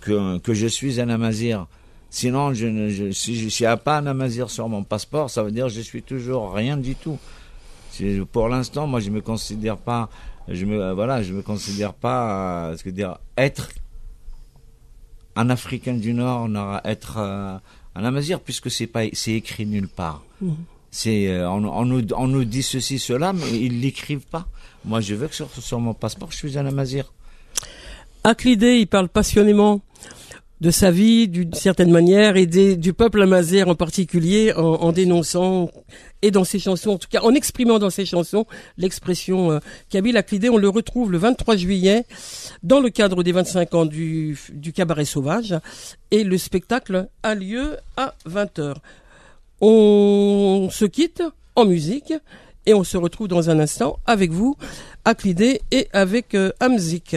que, 0.00 0.40
je 0.54 0.66
suis 0.66 1.00
un 1.00 1.08
amazir. 1.08 1.66
Sinon, 2.10 2.54
je 2.54 3.10
si 3.12 3.50
je 3.50 3.62
n'y 3.62 3.66
a 3.66 3.76
pas 3.76 3.98
un 3.98 4.06
amazir 4.06 4.48
sur 4.48 4.68
mon 4.68 4.84
passeport, 4.84 5.28
ça 5.28 5.42
veut 5.42 5.50
dire 5.50 5.66
que 5.66 5.72
je 5.72 5.80
suis 5.80 6.02
toujours 6.02 6.54
rien 6.54 6.76
du 6.76 6.94
tout. 6.94 7.18
Pour 8.32 8.48
l'instant, 8.48 8.86
moi, 8.86 9.00
je 9.00 9.10
me 9.10 9.20
considère 9.20 9.76
pas, 9.76 10.08
je 10.48 10.64
me, 10.64 10.92
voilà, 10.92 11.22
je 11.22 11.32
me 11.32 11.42
considère 11.42 11.94
pas, 11.94 12.70
euh, 12.70 12.76
ce 12.76 12.84
que 12.84 12.90
dire, 12.90 13.18
être 13.36 13.70
un 15.36 15.50
Africain 15.50 15.94
du 15.94 16.14
Nord, 16.14 16.48
être 16.84 17.16
euh, 17.18 17.56
un 17.94 18.04
amazir, 18.04 18.40
puisque 18.40 18.70
c'est 18.70 18.90
écrit 19.28 19.66
nulle 19.66 19.88
part. 19.88 20.22
C'est, 20.96 21.26
euh, 21.26 21.50
on, 21.50 21.64
on 21.64 21.84
nous, 21.84 22.02
on 22.16 22.28
nous 22.28 22.44
dit 22.44 22.62
ceci, 22.62 23.00
cela, 23.00 23.32
mais 23.32 23.50
ils 23.50 23.80
l'écrivent 23.80 24.28
pas. 24.30 24.46
Moi, 24.84 25.00
je 25.00 25.16
veux 25.16 25.26
que 25.26 25.34
sur, 25.34 25.50
sur 25.50 25.80
mon 25.80 25.92
passeport, 25.92 26.30
je 26.30 26.36
suis 26.36 26.56
un 26.56 26.66
amazir. 26.66 27.12
Aclidé, 28.22 28.76
il 28.76 28.86
parle 28.86 29.08
passionnément 29.08 29.80
de 30.60 30.70
sa 30.70 30.92
vie 30.92 31.26
d'une 31.26 31.52
certaine 31.52 31.90
manière 31.90 32.36
et 32.36 32.46
du 32.46 32.92
peuple 32.92 33.22
amazère 33.22 33.66
en 33.66 33.74
particulier 33.74 34.52
en, 34.54 34.62
en, 34.62 34.92
dénonçant 34.92 35.68
et 36.22 36.30
dans 36.30 36.44
ses 36.44 36.60
chansons, 36.60 36.90
en 36.90 36.98
tout 36.98 37.08
cas 37.10 37.22
en 37.22 37.34
exprimant 37.34 37.80
dans 37.80 37.90
ses 37.90 38.06
chansons 38.06 38.46
l'expression 38.78 39.50
euh, 39.50 39.58
Kabyle 39.90 40.16
Aklidé. 40.16 40.48
On 40.48 40.58
le 40.58 40.68
retrouve 40.68 41.10
le 41.10 41.18
23 41.18 41.56
juillet 41.56 42.04
dans 42.62 42.78
le 42.78 42.88
cadre 42.88 43.24
des 43.24 43.32
25 43.32 43.74
ans 43.74 43.84
du, 43.84 44.38
du 44.52 44.72
cabaret 44.72 45.04
sauvage 45.04 45.56
et 46.12 46.22
le 46.22 46.38
spectacle 46.38 47.08
a 47.24 47.34
lieu 47.34 47.78
à 47.96 48.14
20h. 48.30 48.76
On 49.60 50.68
se 50.70 50.84
quitte 50.84 51.22
en 51.56 51.64
musique 51.64 52.12
et 52.66 52.74
on 52.74 52.84
se 52.84 52.96
retrouve 52.96 53.28
dans 53.28 53.50
un 53.50 53.58
instant 53.58 53.98
avec 54.06 54.30
vous, 54.30 54.56
Aklidé 55.04 55.60
et 55.70 55.88
avec 55.92 56.34
euh, 56.34 56.50
Amzik. 56.60 57.16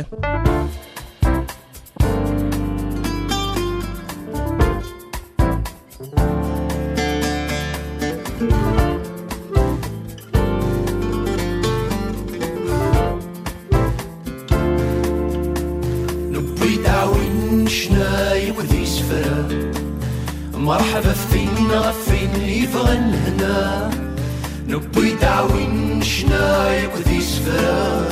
كيف 22.67 22.75
غنهنا 22.75 23.89
نبوي 24.67 25.15
دعوين 25.21 26.01
شنايك 26.01 26.91
ذي 27.07 27.21
سفرة. 27.21 28.07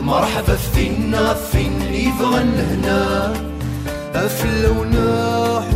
مرحبا 0.00 0.56
فينا 0.56 1.34
فين 1.34 1.78
لي 1.92 2.12
فغنهنا 2.18 3.32
أفلونا 4.14 5.60
حب 5.60 5.75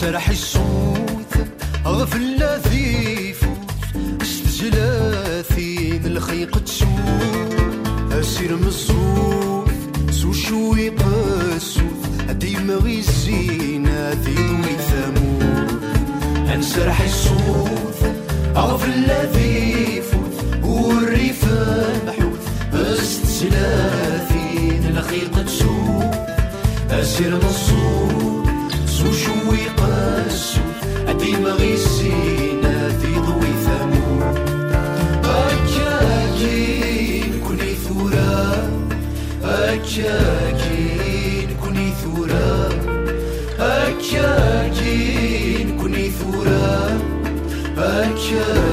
شرح 0.00 0.28
الصوت 0.28 1.34
غف 1.86 2.16
الذي 2.16 3.30
يفوت 3.30 4.22
استجلاثي 4.22 5.98
من 5.98 6.06
الخيق 6.06 6.64
تشوف 6.64 8.12
أسير 8.12 8.56
مزوف 8.56 9.68
سو 10.10 10.32
شوي 10.32 10.88
قسوف 10.88 12.30
ديما 12.30 12.74
غيزينا 12.74 14.14
ذي 14.14 14.36
ثمور 14.90 15.66
أن 16.54 16.62
شرح 16.62 17.00
الصوت 17.00 17.98
غف 18.56 18.84
الذي 18.84 19.96
يفوت 19.96 20.64
والريف 20.64 21.44
محوت 22.06 22.40
استجلا 22.72 23.20
تسلاثين 23.24 24.96
الخيق 24.96 25.44
تشوف 25.44 26.04
أسير 26.90 27.36
مصوف 27.36 28.19
وشويق 29.20 29.80
السود 30.26 30.80
عندي 31.08 31.32
مغيسينا 31.36 32.88
في 32.88 33.14
ضوي 33.14 33.52
ثمود. 33.64 34.36
أكاكي 35.24 36.60
كوني 37.46 37.74
ثورة. 37.74 38.68
أكاكي 39.44 40.88
كوني 41.62 41.92
ثورة. 42.02 42.68
أكاكي 43.60 44.98
كوني 45.80 46.10
ثورة. 46.10 46.98
أكاكي 47.78 48.69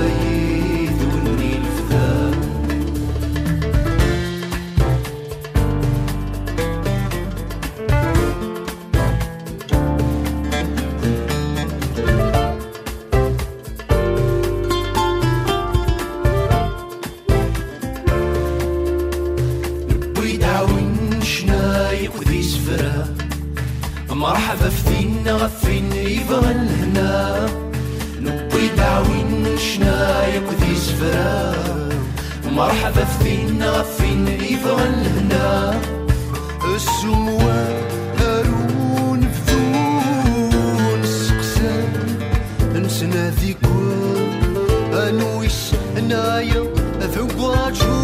يبغى 26.28 26.54
لهنا 26.54 27.46
نبي 28.20 28.68
دعوين 28.78 29.58
شنا 29.58 30.28
يقضي 30.28 30.76
سفرا 30.76 31.54
مرحبا 32.52 33.06
فينا 33.06 33.84
فين 33.84 34.28
غفين 34.28 34.28
يبغى 34.28 34.88
لهنا 35.04 35.80
السموان 36.76 37.76
هارون 38.20 39.20
بدون 39.20 41.04
سقسان 41.04 41.92
نسنا 42.76 43.30
ذيك. 43.30 43.58
أنويس 44.94 45.72
نايا 46.08 46.64
ذوقاتو 47.02 47.97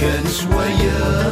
كان 0.00 0.24
سوايا 0.26 1.30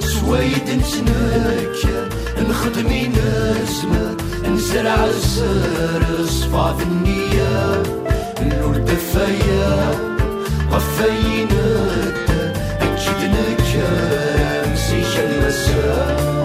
سوايد 0.00 0.70
نسنك 0.70 2.08
نخدمي 2.50 3.08
نسمة 3.08 4.16
نزرع 4.48 5.04
الزر 5.04 6.26
صفا 6.26 6.72
في 6.72 6.82
النية. 6.82 7.82
نلول 8.42 8.84
دفايا 8.84 9.90
نتا 11.44 12.52
أكيد 12.80 13.30
نكا 13.30 14.72
مسيش 14.72 15.18
المسار 15.18 16.37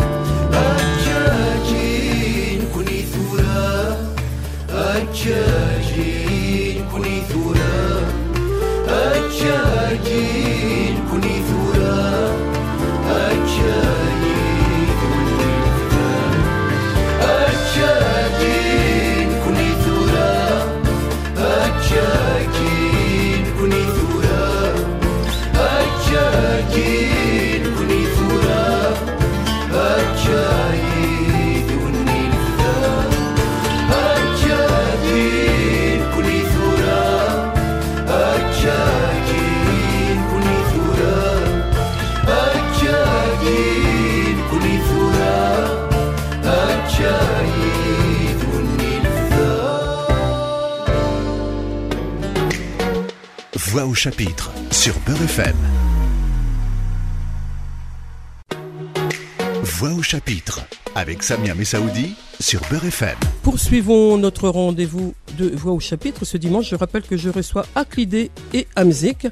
Voix 59.63 59.93
au 59.93 60.01
chapitre 60.01 60.60
avec 60.93 61.24
Samia 61.24 61.55
Messaoudi 61.55 62.15
sur 62.38 62.60
Beurre 62.69 62.83
FM. 62.83 63.15
Poursuivons 63.43 64.17
notre 64.17 64.50
rendez-vous 64.50 65.13
de 65.38 65.48
Voix 65.48 65.72
au 65.72 65.79
chapitre 65.79 66.25
ce 66.25 66.36
dimanche. 66.36 66.69
Je 66.69 66.75
rappelle 66.75 67.03
que 67.03 67.15
je 67.15 67.29
reçois 67.29 67.65
Aklidé 67.75 68.29
et 68.53 68.67
Amzik, 68.75 69.27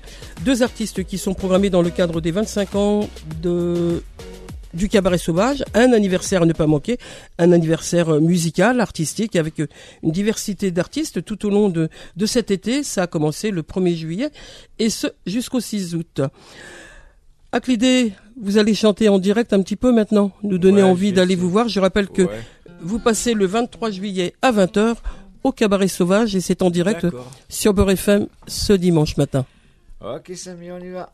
deux 0.45 0.63
artistes 0.63 1.03
qui 1.03 1.17
sont 1.17 1.33
programmés 1.33 1.69
dans 1.69 1.81
le 1.81 1.89
cadre 1.89 2.21
des 2.21 2.31
25 2.31 2.75
ans 2.75 3.09
de 3.41 4.01
du 4.73 4.87
cabaret 4.89 5.17
sauvage, 5.17 5.63
un 5.73 5.91
anniversaire 5.93 6.43
à 6.43 6.45
ne 6.45 6.53
pas 6.53 6.67
manquer, 6.67 6.97
un 7.37 7.51
anniversaire 7.51 8.21
musical, 8.21 8.79
artistique, 8.79 9.35
avec 9.35 9.59
une 9.59 10.11
diversité 10.11 10.71
d'artistes 10.71 11.23
tout 11.25 11.45
au 11.45 11.49
long 11.49 11.69
de, 11.69 11.89
de 12.15 12.25
cet 12.25 12.51
été. 12.51 12.83
Ça 12.83 13.03
a 13.03 13.07
commencé 13.07 13.51
le 13.51 13.61
1er 13.63 13.95
juillet 13.95 14.29
et 14.79 14.89
ce 14.89 15.07
jusqu'au 15.25 15.59
6 15.59 15.95
août. 15.95 16.21
Aklidé, 17.51 18.13
vous 18.41 18.57
allez 18.57 18.73
chanter 18.73 19.09
en 19.09 19.19
direct 19.19 19.51
un 19.51 19.61
petit 19.61 19.75
peu 19.75 19.91
maintenant, 19.91 20.31
nous 20.43 20.57
donner 20.57 20.83
Ouais, 20.83 20.89
envie 20.89 21.11
d'aller 21.11 21.35
vous 21.35 21.49
voir. 21.49 21.67
Je 21.67 21.79
rappelle 21.81 22.07
que 22.07 22.21
Ouais. 22.21 22.39
vous 22.81 22.97
passez 22.99 23.33
le 23.33 23.45
23 23.45 23.91
juillet 23.91 24.33
à 24.41 24.51
20h 24.53 24.95
au 25.43 25.51
cabaret 25.51 25.89
sauvage 25.89 26.33
et 26.35 26.39
c'est 26.39 26.61
en 26.61 26.69
direct 26.69 27.05
sur 27.49 27.73
Beurre 27.73 27.91
FM 27.91 28.27
ce 28.47 28.71
dimanche 28.73 29.17
matin. 29.17 29.45
Ok, 29.99 30.31
Samy, 30.35 30.71
on 30.71 30.79
y 30.79 30.89
va. 30.91 31.09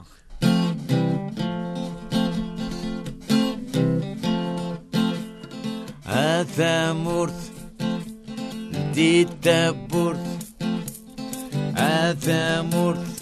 A 6.07 6.45
tamurt 6.55 7.33
Di 8.93 9.27
tamurt 9.41 10.19
A 11.75 12.13
tamurt 12.23 13.17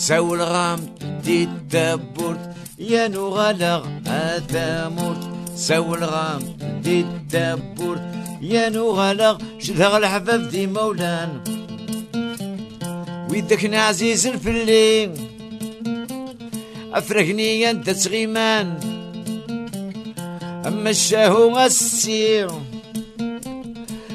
سو 0.00 0.34
الغام 0.34 0.80
دي 1.24 1.48
يا 2.78 3.08
نغلغ 3.08 3.82
هذا 4.06 4.88
مرت 4.88 5.22
سو 5.54 5.94
الغام 5.94 6.42
دي 6.84 7.00
التبرت 7.00 8.02
يا 8.42 8.68
نغلغ 8.68 9.38
شذغ 9.58 9.96
الحباب 9.96 10.48
دي 10.48 10.66
مولان 10.66 11.40
ويدك 13.30 13.74
عزيز 13.74 14.26
الفلين 14.26 15.39
أفرغني 16.94 17.70
أنت 17.70 17.90
سغيمان 17.90 18.80
أما 20.66 20.90
الشاهو 20.90 21.58
غسي 21.58 22.46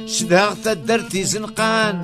شدها 0.05 0.74
درتي 0.74 1.24
زنقان 1.24 2.03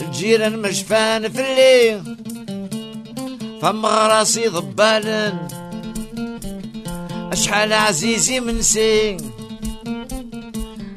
الجيران 0.00 0.58
مشفان 0.58 1.28
فلي 1.28 2.02
فم 3.62 3.86
غراسي 3.86 4.48
ضبالن 4.48 5.48
أشحال 7.32 7.72
عزيزي 7.72 8.40
منسي 8.40 9.16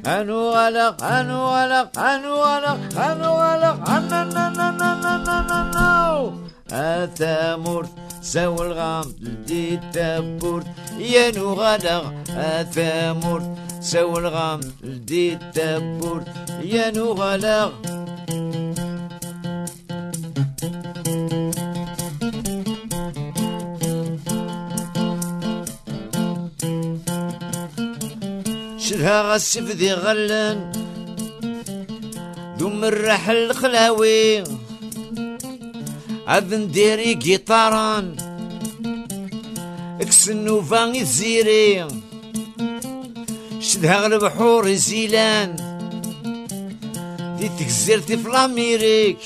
أنو 0.06 0.50
غلق 0.50 1.04
أنو 1.04 1.48
غلق 1.48 2.00
أنو 2.00 2.36
غلق 2.36 3.00
أنو 3.00 3.30
غلق 3.42 3.90
أنو 3.90 4.14
غلق 4.14 4.40
أنو 4.40 5.00
غلق 5.06 5.50
أنو 5.52 5.70
أنا 5.80 6.49
أثامرت 6.72 7.90
ساو 8.22 8.62
الغام 8.62 9.04
تلدي 9.04 9.74
التابورت 9.74 10.66
يا 11.00 11.32
نو 11.32 11.56
نغالغ 11.56 12.04
أثامرت 12.30 13.58
ساو 13.82 14.18
الغام 14.18 14.60
تلدي 14.82 15.34
التابورت 15.34 16.28
يا 16.64 16.92
نو 16.92 17.14
نغالغ 17.14 17.72
شرها 28.78 29.34
غسف 29.34 29.72
ذي 29.72 29.94
غلن 29.94 30.72
دوم 32.60 32.84
الرحل 32.84 33.54
خلاوي 33.54 34.59
أذن 36.30 36.72
ديري 36.72 37.14
جيطاران 37.14 38.16
إكس 40.02 40.30
النوفا 40.30 40.86
الزيري 40.86 41.88
شدها 43.60 44.06
البحور 44.06 44.68
الزيلان 44.68 45.56
دي 47.40 47.50
تكزيرتي 47.60 48.18
في 48.18 48.28
الاميريك 48.30 49.20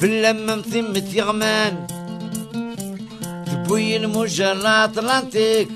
في 0.00 0.06
اللمة 0.06 0.54
مثمة 0.56 1.08
يغمان 1.14 1.86
تبوي 3.46 3.96
الموجة 3.96 4.52
الأطلنطيك 4.52 5.68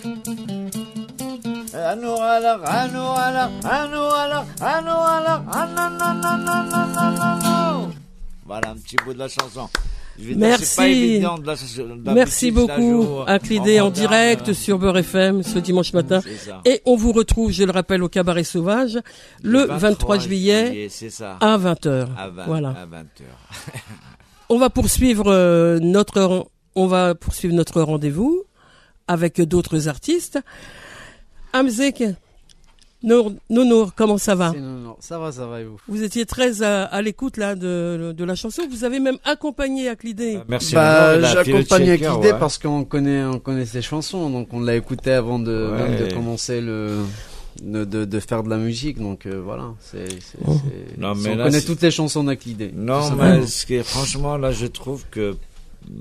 أنو 1.74 2.14
غلق 2.14 2.68
أنو 2.68 3.04
غلق 3.04 3.66
أنو 3.66 4.08
غلق 4.08 4.64
أنو 4.64 4.94
غلق 4.94 5.56
أنو 5.56 5.88
نو 7.44 7.51
Voilà 8.52 8.72
un 8.72 8.76
petit 8.76 8.96
bout 9.02 9.14
de 9.14 9.18
la 9.18 9.28
chanson. 9.28 9.66
Dire, 10.18 10.36
Merci. 10.36 10.64
c'est 10.66 10.76
pas 10.76 10.88
évident 10.88 11.38
de 11.38 11.46
la- 11.46 11.54
d'habitude, 11.54 12.02
Merci 12.04 12.50
beaucoup 12.50 13.20
Aklidé 13.26 13.80
en 13.80 13.88
direct 13.88 14.50
euh, 14.50 14.52
sur 14.52 14.78
Beurre 14.78 14.98
FM 14.98 15.42
ce 15.42 15.58
dimanche 15.58 15.94
matin. 15.94 16.20
C'est 16.22 16.36
ça. 16.36 16.60
Et 16.66 16.82
on 16.84 16.94
vous 16.96 17.12
retrouve, 17.12 17.50
je 17.50 17.64
le 17.64 17.70
rappelle, 17.72 18.02
au 18.02 18.10
Cabaret 18.10 18.44
Sauvage 18.44 18.98
le 19.42 19.64
23 19.64 20.18
juillet 20.18 20.86
à 21.40 21.56
20h. 21.56 22.08
À 22.18 22.28
20, 22.28 22.44
Voilà. 22.44 22.68
à 22.68 22.84
20 22.84 22.98
heures. 22.98 23.48
On 24.50 24.58
va 24.58 24.68
poursuivre 24.68 25.28
euh, 25.32 25.78
notre 25.80 26.46
on 26.74 26.86
va 26.86 27.14
poursuivre 27.14 27.54
notre 27.54 27.80
rendez-vous 27.80 28.42
avec 29.08 29.40
d'autres 29.40 29.88
artistes. 29.88 30.38
Amzek 31.54 32.04
Nour, 33.02 33.32
Nounour, 33.50 33.92
comment 33.96 34.18
ça 34.18 34.34
va 34.34 34.52
C'est- 34.52 34.60
non, 34.60 34.78
non, 34.78 34.96
ça 35.00 35.18
va, 35.18 35.32
ça 35.32 35.46
va 35.46 35.60
et 35.60 35.64
vous? 35.64 35.76
Vous 35.88 36.02
étiez 36.02 36.24
très 36.26 36.62
à, 36.62 36.84
à 36.84 37.02
l'écoute 37.02 37.36
là 37.36 37.54
de, 37.54 38.14
de 38.16 38.24
la 38.24 38.34
chanson. 38.34 38.62
Vous 38.70 38.84
avez 38.84 39.00
même 39.00 39.18
accompagné 39.24 39.88
Aklidé. 39.88 40.38
Merci. 40.48 40.74
Bah, 40.74 41.20
j'accompagne 41.20 41.90
ouais. 41.90 42.34
parce 42.38 42.58
qu'on 42.58 42.84
connaît, 42.84 43.24
on 43.24 43.38
connaît 43.38 43.66
ses 43.66 43.82
chansons, 43.82 44.30
donc 44.30 44.48
on 44.52 44.60
l'a 44.60 44.76
écouté 44.76 45.12
avant 45.12 45.38
de, 45.38 45.70
Ouais. 45.72 45.88
même 45.90 46.08
de 46.08 46.14
commencer 46.14 46.60
le, 46.60 46.98
de, 47.62 47.84
de, 47.84 48.04
de 48.04 48.20
faire 48.20 48.42
de 48.42 48.50
la 48.50 48.56
musique, 48.56 48.98
donc 49.00 49.26
euh, 49.26 49.40
voilà. 49.44 49.64
C'est, 49.80 50.04
Oh. 50.46 50.56
on 50.98 51.00
là, 51.00 51.14
connaît 51.44 51.60
toutes 51.60 51.82
les 51.82 51.90
chansons 51.90 52.24
d'Aklidé. 52.24 52.70
Non, 52.74 53.00
mais 53.00 53.08
simplement. 53.08 53.46
ce 53.46 53.66
qui 53.66 53.74
est- 53.74 53.82
franchement, 53.82 54.36
là, 54.36 54.52
je 54.52 54.66
trouve 54.66 55.04
que 55.10 55.36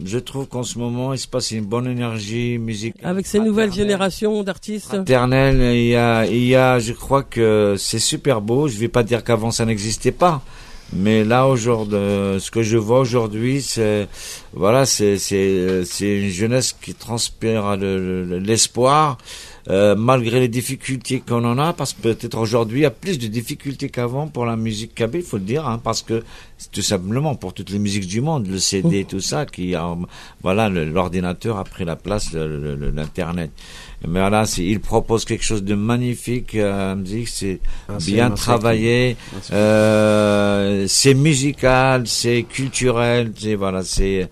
je 0.05 0.17
trouve 0.19 0.47
qu'en 0.47 0.63
ce 0.63 0.77
moment, 0.79 1.13
il 1.13 1.19
se 1.19 1.27
passe 1.27 1.51
une 1.51 1.65
bonne 1.65 1.87
énergie 1.87 2.57
musicale. 2.57 3.01
Avec 3.03 3.25
ces 3.27 3.39
nouvelles 3.39 3.73
générations 3.73 4.43
d'artistes. 4.43 4.85
Fraternelle, 4.87 5.75
il 5.75 5.87
y 5.87 5.95
a, 5.95 6.25
il 6.25 6.43
y 6.45 6.55
a, 6.55 6.79
je 6.79 6.93
crois 6.93 7.23
que 7.23 7.75
c'est 7.77 7.99
super 7.99 8.41
beau. 8.41 8.67
Je 8.67 8.77
vais 8.77 8.87
pas 8.87 9.03
dire 9.03 9.23
qu'avant 9.23 9.51
ça 9.51 9.65
n'existait 9.65 10.11
pas. 10.11 10.41
Mais 10.93 11.23
là, 11.23 11.47
aujourd'hui, 11.47 11.97
ce 12.39 12.51
que 12.51 12.61
je 12.63 12.75
vois 12.77 12.99
aujourd'hui, 12.99 13.61
c'est, 13.61 14.09
voilà, 14.53 14.85
c'est, 14.85 15.17
c'est, 15.17 15.85
c'est 15.85 16.19
une 16.19 16.29
jeunesse 16.29 16.75
qui 16.81 16.93
transpire 16.93 17.77
le- 17.77 18.25
le- 18.25 18.39
l'espoir, 18.39 19.17
euh, 19.69 19.95
malgré 19.95 20.39
les 20.39 20.47
difficultés 20.47 21.21
qu'on 21.25 21.43
en 21.45 21.57
a, 21.59 21.73
parce 21.73 21.93
que 21.93 22.01
peut-être 22.01 22.37
aujourd'hui, 22.37 22.79
il 22.79 22.83
y 22.83 22.85
a 22.85 22.91
plus 22.91 23.19
de 23.19 23.27
difficultés 23.27 23.89
qu'avant 23.89 24.27
pour 24.27 24.45
la 24.45 24.55
musique 24.55 24.95
KB, 24.95 25.15
il 25.15 25.21
faut 25.23 25.37
le 25.37 25.43
dire, 25.43 25.67
hein, 25.67 25.79
parce 25.83 26.01
que 26.01 26.23
c'est 26.57 26.71
tout 26.71 26.81
simplement 26.81 27.35
pour 27.35 27.53
toutes 27.53 27.69
les 27.71 27.79
musiques 27.79 28.07
du 28.07 28.21
monde, 28.21 28.47
le 28.47 28.59
CD, 28.59 29.05
tout 29.05 29.19
ça, 29.19 29.45
qui 29.45 29.75
a, 29.75 29.95
voilà, 30.41 30.69
l'ordinateur 30.69 31.57
a 31.57 31.63
pris 31.63 31.85
la 31.85 31.95
place, 31.95 32.33
l'internet. 32.33 33.51
Mais 34.07 34.19
voilà, 34.19 34.45
il 34.57 34.79
propose 34.79 35.25
quelque 35.25 35.43
chose 35.43 35.63
de 35.63 35.75
magnifique, 35.75 36.55
euh, 36.55 36.95
musique, 36.95 37.27
c'est 37.27 37.59
Ah, 37.87 37.93
c'est- 37.99 38.11
bien 38.11 38.31
travaillé, 38.31 39.15
Merci. 39.33 39.51
euh, 39.53 40.85
c'est 40.87 41.13
musical, 41.13 42.07
c'est 42.07 42.43
culturel, 42.43 43.31
c'est 43.37 43.55
voilà, 43.55 43.83
c'est 43.83 44.27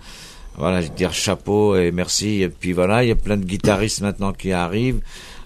voilà, 0.60 0.82
je 0.82 0.88
veux 0.89 0.93
dire 0.95 1.13
chapeau 1.13 1.76
et 1.76 1.91
merci. 1.91 2.41
Et 2.43 2.50
puis 2.50 2.74
voilà, 2.74 3.04
il 3.04 3.08
y 3.08 3.12
a 3.12 3.15
plein 3.15 3.38
de 3.38 3.45
guitaristes 3.45 4.02
maintenant 4.02 4.34
qui 4.34 4.52
arrivent, 4.52 5.02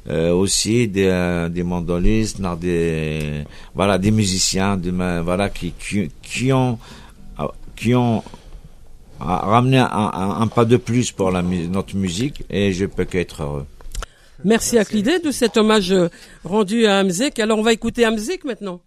euh, 0.10 0.32
aussi 0.34 0.88
des, 0.88 1.08
euh, 1.08 1.48
des 1.50 1.64
mandolistes, 1.64 2.42
des 2.60 3.44
voilà, 3.76 3.98
des 3.98 4.12
musiciens, 4.12 4.76
de 4.76 4.92
voilà, 5.24 5.50
qui, 5.50 5.72
qui 5.80 6.10
qui 6.22 6.52
ont 6.52 6.78
qui 7.76 7.96
ont 7.96 8.24
a- 9.20 9.38
ramené 9.54 9.78
un, 9.78 10.12
un- 10.42 10.48
pas 10.48 10.66
de 10.66 10.78
plus 10.78 11.12
pour 11.12 11.32
la 11.32 11.42
notre 11.42 11.96
musique 11.96 12.44
et 12.50 12.74
je 12.74 12.86
peux 12.86 13.06
qu'être 13.06 13.44
heureux. 13.44 13.66
Merci 14.46 14.78
à 14.78 14.84
Clidé 14.84 15.20
de 15.20 15.32
cet 15.32 15.56
hommage 15.56 15.92
euh, 15.94 16.10
rendu 16.44 16.86
à 16.86 16.98
Amzek. 17.00 17.40
Alors 17.40 17.58
on 17.60 17.64
va 17.64 17.72
écouter 17.72 18.04
Amzek 18.04 18.44
maintenant. 18.44 18.82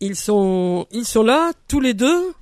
Ils 0.00 0.14
sont, 0.14 0.86
ils 0.92 1.06
sont 1.06 1.22
là, 1.22 1.52
tous 1.68 1.80
les 1.80 1.94
deux. 1.94 2.32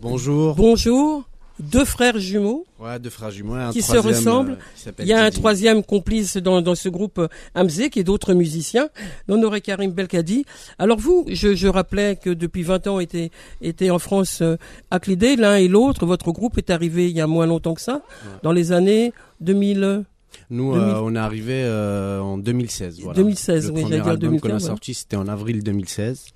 Bonjour. 0.00 0.54
Bonjour. 0.54 1.24
deux 1.58 1.84
frères 1.86 2.18
jumeaux. 2.18 2.66
Ouais, 2.78 2.98
deux 2.98 3.08
frères 3.10 3.30
jumeaux. 3.30 3.54
Un 3.54 3.70
Qui 3.72 3.80
se 3.80 3.96
ressemblent. 3.96 4.58
euh, 4.86 4.90
qui 4.92 5.02
Il 5.02 5.06
y 5.08 5.12
a 5.14 5.24
un 5.24 5.30
troisième 5.30 5.82
complice 5.82 6.36
dans, 6.36 6.60
dans 6.60 6.74
ce 6.74 6.88
groupe 6.90 7.18
euh, 7.18 7.28
Hamzik 7.54 7.96
et 7.96 8.04
d'autres 8.04 8.34
musiciens, 8.34 8.88
Honoré 9.28 9.62
Karim 9.62 9.90
Belkadi. 9.92 10.44
Alors 10.78 10.98
vous, 10.98 11.24
je, 11.28 11.54
je 11.54 11.66
rappelais 11.68 12.16
que 12.16 12.28
depuis 12.30 12.62
20 12.62 12.86
ans 12.88 13.00
était, 13.00 13.30
était 13.62 13.88
en 13.90 13.98
France 13.98 14.42
euh, 14.42 14.56
acclédé, 14.90 15.36
l'un 15.36 15.56
et 15.56 15.68
l'autre. 15.68 16.04
Votre 16.04 16.30
groupe 16.32 16.58
est 16.58 16.68
arrivé 16.70 17.08
il 17.08 17.16
y 17.16 17.20
a 17.22 17.26
moins 17.26 17.46
longtemps 17.46 17.74
que 17.74 17.80
ça, 17.80 18.02
dans 18.42 18.52
les 18.52 18.72
années 18.72 19.12
2000. 19.40 20.04
Nous, 20.50 20.74
2000. 20.74 20.88
euh, 20.88 21.00
on 21.00 21.14
est 21.14 21.18
arrivé 21.18 21.62
euh, 21.64 22.20
en 22.20 22.36
2016. 22.36 23.00
Voilà. 23.00 23.16
2016, 23.16 23.68
Le 23.68 23.72
oui, 23.72 23.80
premier 23.82 23.94
dire 23.96 24.06
album 24.08 24.18
2015, 24.32 24.42
qu'on 24.42 24.50
a 24.50 24.60
ouais. 24.60 24.66
sorti, 24.66 24.92
c'était 24.92 25.16
en 25.16 25.26
avril 25.26 25.62
2016. 25.64 26.26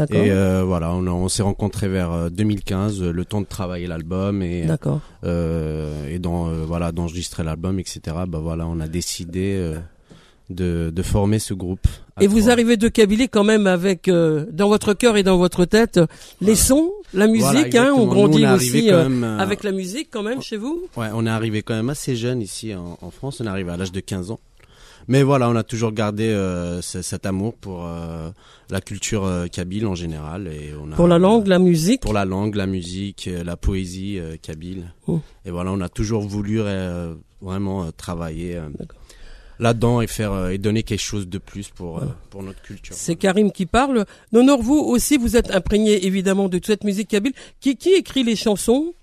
D'accord. 0.00 0.24
Et 0.24 0.30
euh, 0.30 0.62
voilà, 0.64 0.94
on, 0.94 1.28
s'est 1.28 1.42
rencontrés 1.42 1.88
vers 1.88 2.10
euh, 2.10 2.30
2015, 2.30 3.02
euh, 3.02 3.12
le 3.12 3.24
temps 3.26 3.42
de 3.42 3.46
travailler 3.46 3.86
l'album 3.86 4.42
et 4.42 4.66
euh, 5.24 6.08
et 6.08 6.18
dans 6.18 6.48
euh, 6.48 6.64
voilà 6.66 6.90
d'enregistrer 6.90 7.44
l'album, 7.44 7.78
etc. 7.78 8.00
Bah 8.26 8.38
voilà, 8.42 8.66
on 8.66 8.80
a 8.80 8.88
décidé 8.88 9.56
euh, 9.58 9.76
de, 10.48 10.90
de 10.90 11.02
former 11.02 11.38
ce 11.38 11.52
groupe. 11.52 11.86
Et 12.18 12.26
vous 12.26 12.48
arrivez 12.48 12.78
de 12.78 12.88
Kabylie 12.88 13.28
quand 13.28 13.44
même 13.44 13.66
avec 13.66 14.08
euh, 14.08 14.46
dans 14.50 14.68
votre 14.68 14.94
cœur 14.94 15.18
et 15.18 15.22
dans 15.22 15.36
votre 15.36 15.66
tête 15.66 16.00
les 16.40 16.54
sons, 16.54 16.90
la 17.12 17.26
musique. 17.26 17.72
Voilà, 17.72 17.90
hein, 17.90 17.94
on 17.94 18.06
grandit 18.06 18.46
aussi 18.46 18.90
euh, 18.90 19.02
même, 19.02 19.22
euh, 19.22 19.38
avec 19.38 19.62
la 19.64 19.72
musique 19.72 20.08
quand 20.10 20.22
même 20.22 20.40
chez 20.40 20.56
vous. 20.56 20.82
Ouais, 20.96 21.08
on 21.12 21.26
est 21.26 21.30
arrivé 21.30 21.60
quand 21.60 21.74
même 21.74 21.90
assez 21.90 22.16
jeune 22.16 22.40
ici 22.40 22.74
en, 22.74 22.96
en 23.02 23.10
France. 23.10 23.42
On 23.42 23.44
est 23.44 23.48
arrivé 23.50 23.70
à 23.70 23.76
l'âge 23.76 23.92
de 23.92 24.00
15 24.00 24.30
ans. 24.30 24.40
Mais 25.08 25.22
voilà, 25.22 25.48
on 25.50 25.56
a 25.56 25.62
toujours 25.62 25.92
gardé 25.92 26.24
euh, 26.28 26.80
ce- 26.82 27.02
cet 27.02 27.26
amour 27.26 27.54
pour 27.54 27.86
euh, 27.86 28.30
la 28.68 28.80
culture 28.80 29.24
euh, 29.24 29.46
kabyle 29.46 29.86
en 29.86 29.94
général. 29.94 30.46
Et 30.48 30.72
on 30.80 30.92
a, 30.92 30.96
Pour 30.96 31.08
la 31.08 31.18
langue, 31.18 31.46
la 31.46 31.58
musique? 31.58 32.00
Pour 32.02 32.12
la 32.12 32.24
langue, 32.24 32.54
la 32.54 32.66
musique, 32.66 33.28
la 33.44 33.56
poésie 33.56 34.18
kabyle. 34.42 34.92
Oh. 35.06 35.20
Et 35.44 35.50
voilà, 35.50 35.72
on 35.72 35.80
a 35.80 35.88
toujours 35.88 36.22
voulu 36.22 36.60
vraiment 37.40 37.90
travailler 37.92 38.60
là-dedans 39.58 40.00
et 40.00 40.06
faire 40.06 40.48
et 40.48 40.58
donner 40.58 40.82
quelque 40.82 41.00
chose 41.02 41.28
de 41.28 41.38
plus 41.38 41.68
pour 41.68 41.98
Voilà. 41.98 42.16
pour 42.30 42.42
notre 42.42 42.62
culture. 42.62 42.94
C'est 42.94 43.16
Karim 43.16 43.50
qui 43.52 43.66
parle. 43.66 44.04
Nonor, 44.32 44.62
vous 44.62 44.78
aussi, 44.78 45.16
vous 45.18 45.36
êtes 45.36 45.50
imprégné 45.50 46.06
évidemment 46.06 46.48
de 46.48 46.58
toute 46.58 46.66
cette 46.66 46.84
musique 46.84 47.08
kabyle. 47.08 47.32
Qui, 47.60 47.76
qui 47.76 47.90
écrit 47.94 48.22
les 48.22 48.36
chansons? 48.36 48.94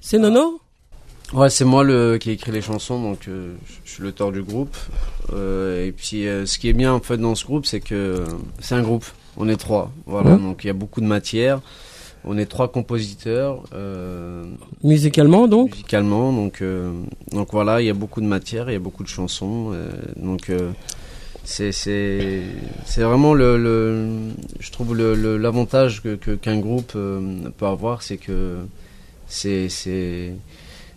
C'est 0.00 0.18
Nonor? 0.18 0.61
Ouais, 1.32 1.48
c'est 1.48 1.64
moi 1.64 1.82
le 1.82 2.18
qui 2.18 2.28
ai 2.30 2.32
écrit 2.34 2.52
les 2.52 2.60
chansons, 2.60 3.00
donc 3.02 3.26
euh, 3.26 3.54
je 3.84 3.90
suis 3.90 4.02
l'auteur 4.02 4.32
du 4.32 4.42
groupe. 4.42 4.76
Euh, 5.32 5.86
et 5.86 5.92
puis, 5.92 6.26
euh, 6.28 6.44
ce 6.44 6.58
qui 6.58 6.68
est 6.68 6.74
bien 6.74 6.92
en 6.92 7.00
fait 7.00 7.16
dans 7.16 7.34
ce 7.34 7.46
groupe, 7.46 7.64
c'est 7.64 7.80
que 7.80 7.94
euh, 7.94 8.24
c'est 8.60 8.74
un 8.74 8.82
groupe. 8.82 9.06
On 9.38 9.48
est 9.48 9.56
trois, 9.56 9.90
voilà. 10.04 10.36
Donc 10.36 10.62
il 10.62 10.66
y 10.66 10.70
a 10.70 10.74
beaucoup 10.74 11.00
de 11.00 11.06
matière. 11.06 11.60
On 12.24 12.36
est 12.36 12.44
trois 12.46 12.70
compositeurs 12.70 13.62
euh, 13.74 14.44
Musicalement 14.84 15.48
donc? 15.48 15.70
musicalement, 15.72 16.32
donc 16.34 16.60
euh, 16.60 16.92
donc 17.32 17.48
voilà, 17.50 17.80
il 17.80 17.86
y 17.86 17.90
a 17.90 17.94
beaucoup 17.94 18.20
de 18.20 18.26
matière, 18.26 18.68
il 18.70 18.74
y 18.74 18.76
a 18.76 18.78
beaucoup 18.78 19.02
de 19.02 19.08
chansons. 19.08 19.70
euh, 19.72 19.88
donc 20.16 20.50
euh, 20.50 20.70
c'est 21.44 21.72
c'est 21.72 22.42
c'est 22.84 23.02
vraiment 23.02 23.32
le, 23.34 23.56
le 23.56 24.06
je 24.60 24.70
trouve 24.70 24.94
le 24.94 25.14
le- 25.16 25.38
l'avantage 25.38 26.02
que 26.02 26.14
que- 26.14 26.36
qu'un 26.36 26.58
groupe 26.60 26.92
euh, 26.94 27.20
peut 27.56 27.66
avoir, 27.66 28.02
c'est 28.02 28.18
que 28.18 28.58
c'est 29.26 29.68
c'est 29.70 30.34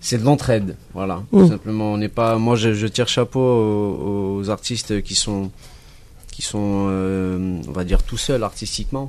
c'est 0.05 0.19
de 0.19 0.23
l'entraide, 0.23 0.75
voilà. 0.93 1.23
Tout 1.31 1.47
simplement, 1.47 1.93
on 1.93 1.97
n'est 1.97 2.09
pas. 2.09 2.37
Moi, 2.37 2.55
je, 2.55 2.73
je 2.73 2.85
tire 2.85 3.07
chapeau 3.07 3.39
aux, 3.39 4.37
aux 4.37 4.49
artistes 4.51 5.01
qui 5.01 5.15
sont 5.15 5.49
qui 6.31 6.41
sont, 6.41 6.87
euh, 6.89 7.61
on 7.67 7.71
va 7.71 7.85
dire, 7.85 8.03
tout 8.03 8.17
seuls 8.17 8.43
artistiquement, 8.43 9.07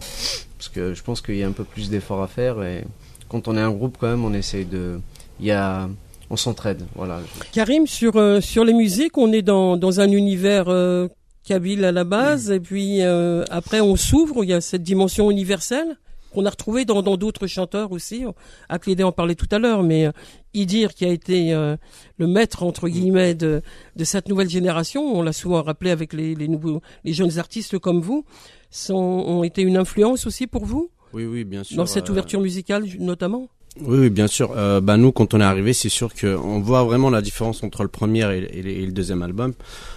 parce 0.57 0.69
que 0.73 0.95
je 0.95 1.03
pense 1.03 1.21
qu'il 1.21 1.37
y 1.37 1.43
a 1.43 1.47
un 1.49 1.53
peu 1.53 1.65
plus 1.65 1.91
d'efforts 1.91 2.23
à 2.23 2.29
faire 2.29 2.63
et 2.63 2.85
quand 3.29 3.49
on 3.49 3.57
est 3.57 3.61
un 3.61 3.73
groupe, 3.73 3.97
quand 4.01 4.07
même, 4.07 4.25
on 4.25 4.33
essaye 4.33 4.65
de, 4.65 5.01
il 5.41 5.47
y 5.47 5.51
a, 5.51 5.89
on 6.31 6.37
s'entraide, 6.37 6.85
voilà. 6.95 7.21
Karim, 7.53 7.89
sur, 7.89 8.17
euh, 8.17 8.41
sur 8.41 8.65
les 8.65 8.73
musiques, 8.73 9.19
on 9.19 9.33
est 9.33 9.43
dans, 9.43 9.77
dans 9.77 10.01
un 10.01 10.11
univers 10.13 10.67
euh, 10.69 11.09
kabyle 11.45 11.85
à 11.85 11.91
la 11.91 12.05
base, 12.05 12.51
et 12.51 12.61
puis 12.61 13.03
euh, 13.03 13.45
après 13.51 13.81
on 13.81 13.97
s'ouvre, 13.97 14.45
il 14.45 14.51
y 14.51 14.55
a 14.55 14.61
cette 14.61 14.85
dimension 14.85 15.31
universelle 15.31 15.97
qu'on 16.37 16.45
a 16.45 16.51
retrouvée 16.51 16.85
dans 16.85 17.01
d'autres 17.17 17.47
chanteurs 17.47 17.93
aussi. 17.93 18.25
Aklédé 18.69 19.03
en 19.03 19.11
parlait 19.13 19.35
tout 19.35 19.49
à 19.51 19.59
l'heure, 19.59 19.83
mais 19.83 20.07
euh, 20.07 20.13
Idir, 20.53 20.93
qui 20.95 21.07
a 21.07 21.09
été 21.09 21.55
euh, 21.55 21.77
le 22.19 22.27
maître, 22.27 22.63
entre 22.63 22.89
guillemets, 22.89 23.35
de, 23.35 23.63
de 23.97 24.05
cette 24.05 24.29
nouvelle 24.29 24.51
génération, 24.51 25.03
on 25.17 25.23
l'a 25.23 25.33
souvent 25.33 25.63
rappelé 25.63 25.91
avec 25.91 26.13
les, 26.13 26.35
les, 26.35 26.49
nouveaux, 26.49 26.83
les 27.05 27.15
jeunes 27.15 27.39
artistes 27.39 27.79
comme 27.79 28.01
vous, 28.01 28.25
sont, 28.71 28.95
ont 28.95 29.45
été 29.45 29.63
une 29.63 29.79
influence 29.79 30.27
aussi 30.27 30.47
pour 30.47 30.67
vous, 30.67 30.91
Oui, 31.15 31.25
oui, 31.25 31.45
bien 31.45 31.65
sûr. 31.65 31.77
dans 31.79 31.87
cette 31.87 32.09
euh, 32.09 32.13
ouverture 32.13 32.41
musicale 32.41 32.85
notamment? 33.01 33.49
Oui, 33.81 33.99
oui, 33.99 34.11
bien 34.11 34.27
sûr. 34.27 34.53
Euh, 34.57 34.81
bah 34.81 34.97
nous, 34.97 35.13
quand 35.13 35.35
on 35.35 35.41
est 35.41 35.45
arrivé, 35.45 35.73
c'est 35.75 35.91
sûr 35.91 36.15
qu'on 36.15 36.61
voit 36.61 36.85
vraiment 36.85 37.11
la 37.11 37.21
différence 37.23 37.63
entre 37.63 37.83
le 37.83 37.89
premier 37.91 38.25
et, 38.35 38.39
et- 38.59 38.83
et 38.83 38.87
le 38.87 38.93
deuxième 38.93 39.23
album. 39.23 39.53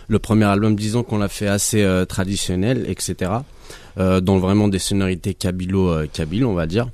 Le 0.10 0.20
premier 0.20 0.46
album, 0.46 0.76
disons 0.76 1.04
qu'on 1.04 1.18
l'a 1.18 1.30
fait 1.30 1.48
assez 1.48 1.82
euh, 1.84 2.04
traditionnel, 2.06 2.86
etc. 2.90 3.32
Euh, 3.98 4.22
dans 4.22 4.38
vraiment 4.38 4.68
des 4.68 4.80
sonorités 4.80 5.34
kabilo-kabyle, 5.34 6.46
on 6.46 6.54
va 6.54 6.68
dire. 6.68 6.90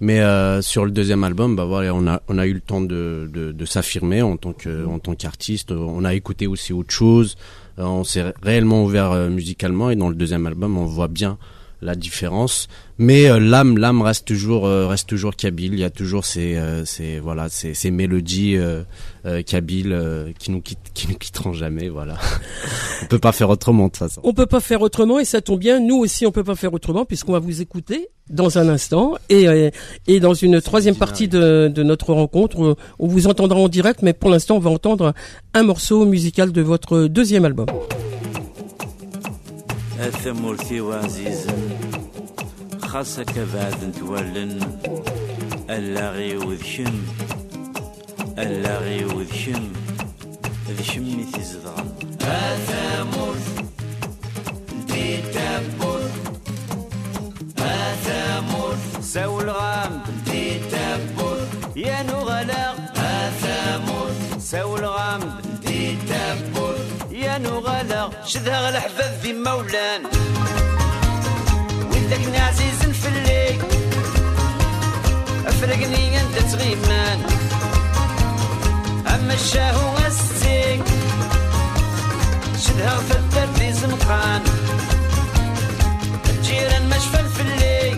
Mais 0.00 0.20
euh, 0.20 0.62
sur 0.62 0.84
le 0.84 0.92
deuxième 0.92 1.24
album, 1.24 1.56
bah 1.56 1.64
voilà, 1.64 1.92
on 1.94 2.06
a 2.06 2.22
on 2.28 2.38
a 2.38 2.46
eu 2.46 2.52
le 2.52 2.60
temps 2.60 2.80
de 2.80 3.28
de, 3.32 3.50
de 3.50 3.64
s'affirmer 3.64 4.22
en 4.22 4.36
tant 4.36 4.52
que 4.52 4.86
en 4.86 4.98
tant 5.00 5.14
qu'artiste. 5.14 5.72
On 5.72 6.04
a 6.04 6.14
écouté 6.14 6.46
aussi 6.46 6.72
autre 6.72 6.92
chose. 6.92 7.36
Euh, 7.78 7.84
on 7.84 8.04
s'est 8.04 8.32
réellement 8.42 8.84
ouvert 8.84 9.12
euh, 9.12 9.28
musicalement 9.28 9.90
et 9.90 9.96
dans 9.96 10.08
le 10.08 10.14
deuxième 10.14 10.46
album, 10.46 10.78
on 10.78 10.84
voit 10.84 11.08
bien 11.08 11.38
la 11.80 11.94
différence. 11.94 12.68
Mais 12.98 13.30
euh, 13.30 13.38
l'âme, 13.38 13.78
l'âme 13.78 14.02
reste 14.02 14.26
toujours, 14.26 14.66
euh, 14.66 14.86
reste 14.88 15.08
toujours 15.08 15.36
kabyle. 15.36 15.72
Il 15.74 15.78
y 15.78 15.84
a 15.84 15.90
toujours 15.90 16.24
ces, 16.24 16.56
euh, 16.56 16.84
ces 16.84 17.20
voilà, 17.20 17.48
ces, 17.48 17.74
ces 17.74 17.90
mélodies 17.90 18.56
euh, 18.56 18.82
euh, 19.24 19.42
kabyles 19.42 19.92
euh, 19.92 20.32
qui 20.38 20.50
nous 20.50 20.60
quittent, 20.60 20.90
qui 20.94 21.08
nous 21.08 21.16
quitteront 21.16 21.52
jamais. 21.52 21.88
Voilà. 21.88 22.16
on 23.02 23.06
peut 23.06 23.18
pas 23.18 23.32
faire 23.32 23.50
autrement 23.50 23.84
de 23.84 23.88
toute 23.90 23.98
façon. 23.98 24.20
On 24.24 24.32
peut 24.32 24.46
pas 24.46 24.60
faire 24.60 24.82
autrement 24.82 25.18
et 25.20 25.24
ça 25.24 25.40
tombe 25.40 25.60
bien. 25.60 25.80
Nous 25.80 25.96
aussi, 25.96 26.26
on 26.26 26.32
peut 26.32 26.44
pas 26.44 26.56
faire 26.56 26.74
autrement 26.74 27.04
puisqu'on 27.04 27.32
va 27.32 27.38
vous 27.38 27.60
écouter 27.60 28.08
dans 28.30 28.58
un 28.58 28.68
instant 28.68 29.14
et 29.28 29.48
euh, 29.48 29.70
et 30.06 30.20
dans 30.20 30.34
une 30.34 30.60
troisième 30.60 30.96
partie 30.96 31.28
de, 31.28 31.70
de 31.72 31.82
notre 31.82 32.12
rencontre, 32.12 32.76
on 32.98 33.06
vous 33.06 33.26
entendra 33.26 33.58
en 33.58 33.68
direct, 33.68 34.02
mais 34.02 34.12
pour 34.12 34.30
l'instant, 34.30 34.56
on 34.56 34.60
va 34.60 34.70
entendre 34.70 35.14
un 35.54 35.62
morceau 35.62 36.04
musical 36.04 36.50
de 36.52 36.62
votre 36.62 37.06
deuxième 37.06 37.44
album. 37.44 37.66
ثمرتي 39.98 40.80
وعزيزا 40.80 41.56
خاصك 42.82 43.38
بعد 43.54 43.84
نتولن 43.84 44.60
اللاغي 45.70 46.36
وذشم. 46.36 47.02
اللاغي 48.38 49.04
وذشم. 49.04 49.72
ذشمي 50.68 51.24
تزدغن 51.32 51.88
ساول 59.08 59.50
غام 59.50 60.02
دي 60.26 60.58
تابور 60.70 61.38
يا 61.76 62.02
نغلا 62.02 62.74
ثامور 63.40 64.10
ساول 64.38 64.84
غام 64.84 65.20
دي 65.66 65.96
تابور 66.08 66.97
يا 67.18 67.38
نغالة 67.38 68.10
شذا 68.26 68.68
الحفاظ 68.68 69.20
في 69.22 69.32
مولان 69.32 70.02
ولدك 71.90 72.40
عزيز 72.40 72.78
فلي 73.02 73.58
افرقني 75.46 76.20
أنت 76.20 76.38
تغيمان. 76.52 77.18
أما 79.14 79.34
الشاهو 79.34 79.96
السيك 80.06 80.84
شذا 82.64 83.02
في 83.08 83.14
الدرد 83.18 83.72
زمقان 83.72 84.42
الجيران 86.30 86.88
مش 86.88 87.04
فلفلي 87.12 87.96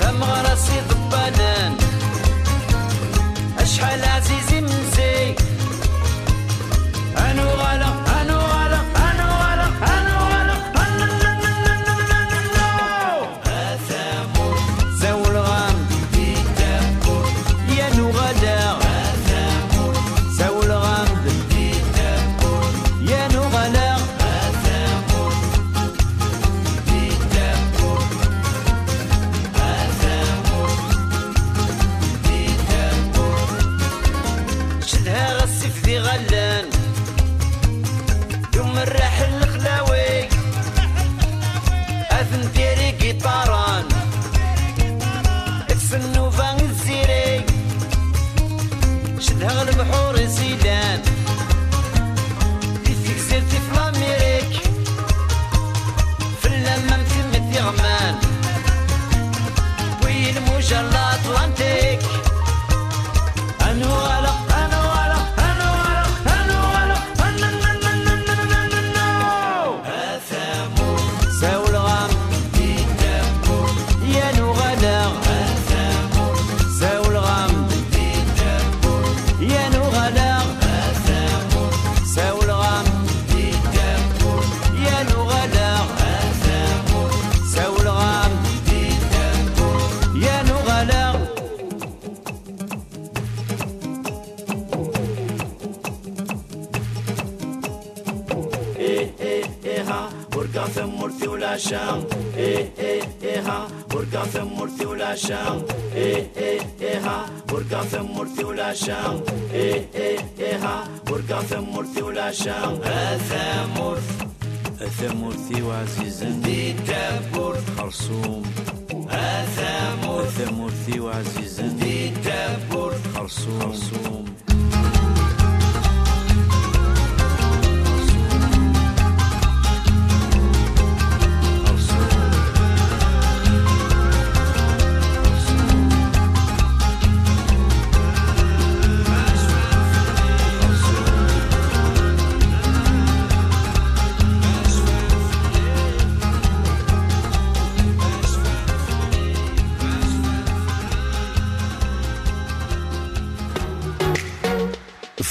فم 0.00 0.24
غرسي 0.24 0.80
ضبانان 0.88 1.76
أشحال 3.58 4.04
عزيزي 4.04 4.55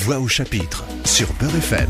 Voix 0.06 0.20
au 0.20 0.28
chapitre 0.28 0.86
sur 1.04 1.34
Beurre 1.40 1.56
FM. 1.56 1.90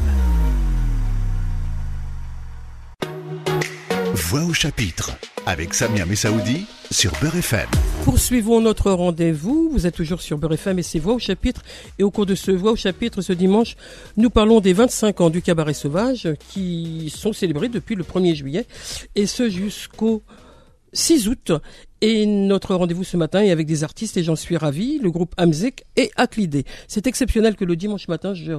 Voix 4.13 4.43
au 4.45 4.53
chapitre 4.53 5.11
avec 5.45 5.73
Samia 5.73 6.05
Messaoudi 6.05 6.65
sur 6.91 7.11
Beurre 7.19 7.35
FM. 7.35 7.67
Poursuivons 8.05 8.61
notre 8.61 8.89
rendez-vous. 8.91 9.69
Vous 9.69 9.85
êtes 9.85 9.95
toujours 9.95 10.21
sur 10.21 10.37
Beurre 10.37 10.53
FM 10.53 10.79
et 10.79 10.83
c'est 10.83 10.99
Voix 10.99 11.15
au 11.15 11.19
chapitre. 11.19 11.61
Et 11.99 12.03
au 12.03 12.09
cours 12.09 12.25
de 12.25 12.35
ce 12.35 12.51
Voix 12.51 12.71
au 12.71 12.77
chapitre 12.77 13.21
ce 13.21 13.33
dimanche, 13.33 13.75
nous 14.15 14.29
parlons 14.29 14.61
des 14.61 14.71
25 14.71 15.19
ans 15.19 15.29
du 15.29 15.41
cabaret 15.41 15.73
sauvage 15.73 16.29
qui 16.53 17.13
sont 17.13 17.33
célébrés 17.33 17.67
depuis 17.67 17.95
le 17.95 18.05
1er 18.05 18.33
juillet 18.33 18.65
et 19.15 19.25
ce 19.25 19.49
jusqu'au 19.49 20.23
6 20.93 21.27
août. 21.27 21.51
Et 22.07 22.27
notre 22.27 22.75
rendez-vous 22.75 23.03
ce 23.03 23.17
matin 23.17 23.41
est 23.41 23.49
avec 23.49 23.65
des 23.65 23.83
artistes 23.83 24.15
et 24.15 24.21
j'en 24.21 24.35
suis 24.35 24.57
ravi, 24.57 24.99
le 24.99 25.09
groupe 25.09 25.33
Amzik 25.37 25.85
et 25.95 26.11
Aclidé. 26.17 26.63
C'est 26.87 27.07
exceptionnel 27.07 27.55
que 27.55 27.65
le 27.65 27.75
dimanche 27.75 28.07
matin 28.09 28.35
je 28.35 28.53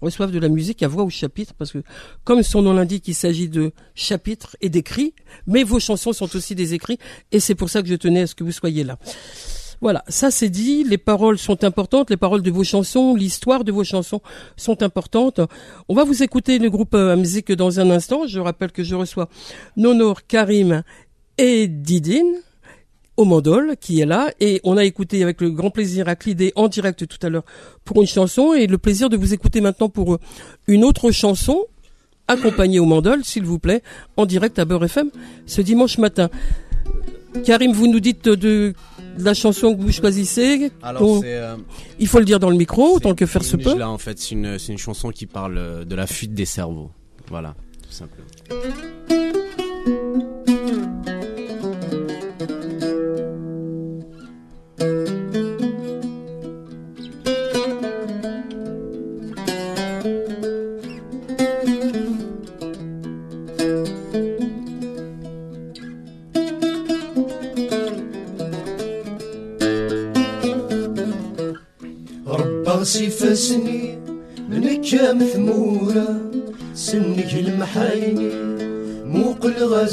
reçoive 0.00 0.30
de 0.30 0.38
la 0.38 0.48
musique 0.48 0.84
à 0.84 0.86
voix 0.88 1.02
au 1.02 1.10
chapitre 1.10 1.52
parce 1.58 1.72
que 1.72 1.82
comme 2.22 2.44
son 2.44 2.62
nom 2.62 2.74
l'indique, 2.74 3.08
il 3.08 3.16
s'agit 3.16 3.48
de 3.48 3.72
chapitres 3.96 4.56
et 4.60 4.68
d'écrits, 4.68 5.14
mais 5.48 5.64
vos 5.64 5.80
chansons 5.80 6.12
sont 6.12 6.36
aussi 6.36 6.54
des 6.54 6.74
écrits 6.74 7.00
et 7.32 7.40
c'est 7.40 7.56
pour 7.56 7.70
ça 7.70 7.82
que 7.82 7.88
je 7.88 7.96
tenais 7.96 8.20
à 8.20 8.26
ce 8.28 8.36
que 8.36 8.44
vous 8.44 8.52
soyez 8.52 8.84
là. 8.84 9.00
Voilà, 9.80 10.04
ça 10.06 10.30
c'est 10.30 10.48
dit, 10.48 10.84
les 10.84 10.96
paroles 10.96 11.38
sont 11.38 11.64
importantes, 11.64 12.08
les 12.08 12.16
paroles 12.16 12.42
de 12.42 12.52
vos 12.52 12.62
chansons, 12.62 13.16
l'histoire 13.16 13.64
de 13.64 13.72
vos 13.72 13.82
chansons 13.82 14.20
sont 14.56 14.80
importantes. 14.84 15.40
On 15.88 15.94
va 15.96 16.04
vous 16.04 16.22
écouter 16.22 16.60
le 16.60 16.70
groupe 16.70 16.94
euh, 16.94 17.14
Amzik 17.14 17.50
dans 17.50 17.80
un 17.80 17.90
instant. 17.90 18.28
Je 18.28 18.38
rappelle 18.38 18.70
que 18.70 18.84
je 18.84 18.94
reçois 18.94 19.28
Nonor, 19.76 20.24
Karim 20.28 20.84
et 21.36 21.66
Didine 21.66 22.36
au 23.16 23.24
Mandol 23.24 23.76
qui 23.80 24.00
est 24.00 24.06
là 24.06 24.30
et 24.40 24.60
on 24.64 24.76
a 24.76 24.84
écouté 24.84 25.22
avec 25.22 25.40
le 25.40 25.50
grand 25.50 25.70
plaisir 25.70 26.08
à 26.08 26.16
Clidé 26.16 26.52
en 26.56 26.68
direct 26.68 27.06
tout 27.06 27.18
à 27.26 27.28
l'heure 27.28 27.44
pour 27.84 28.00
une 28.00 28.06
chanson 28.06 28.54
et 28.54 28.66
le 28.66 28.78
plaisir 28.78 29.08
de 29.10 29.16
vous 29.16 29.34
écouter 29.34 29.60
maintenant 29.60 29.88
pour 29.88 30.14
euh, 30.14 30.18
une 30.66 30.84
autre 30.84 31.10
chanson 31.10 31.64
accompagnée 32.28 32.78
au 32.78 32.86
Mandol 32.86 33.24
s'il 33.24 33.44
vous 33.44 33.58
plaît 33.58 33.82
en 34.16 34.26
direct 34.26 34.58
à 34.58 34.64
Beurre 34.64 34.84
FM 34.84 35.10
ce 35.46 35.60
dimanche 35.60 35.98
matin. 35.98 36.30
Karim, 37.44 37.72
vous 37.72 37.86
nous 37.86 38.00
dites 38.00 38.24
de, 38.26 38.34
de 38.34 38.74
la 39.18 39.34
chanson 39.34 39.74
que 39.74 39.80
vous 39.80 39.92
choisissez. 39.92 40.70
Alors 40.82 41.22
euh, 41.24 41.56
il 41.98 42.06
faut 42.06 42.18
le 42.18 42.24
dire 42.24 42.38
dans 42.38 42.50
le 42.50 42.56
micro 42.56 42.96
autant 42.96 43.14
que 43.14 43.26
faire 43.26 43.44
se 43.44 43.56
peut. 43.56 43.76
Là 43.76 43.90
en 43.90 43.98
fait, 43.98 44.18
c'est 44.18 44.32
une 44.32 44.58
une 44.68 44.78
chanson 44.78 45.10
qui 45.10 45.26
parle 45.26 45.58
euh, 45.58 45.84
de 45.84 45.94
la 45.94 46.06
fuite 46.06 46.34
des 46.34 46.44
cerveaux. 46.44 46.90
Voilà, 47.28 47.54
tout 47.82 47.92
simplement. 47.92 48.26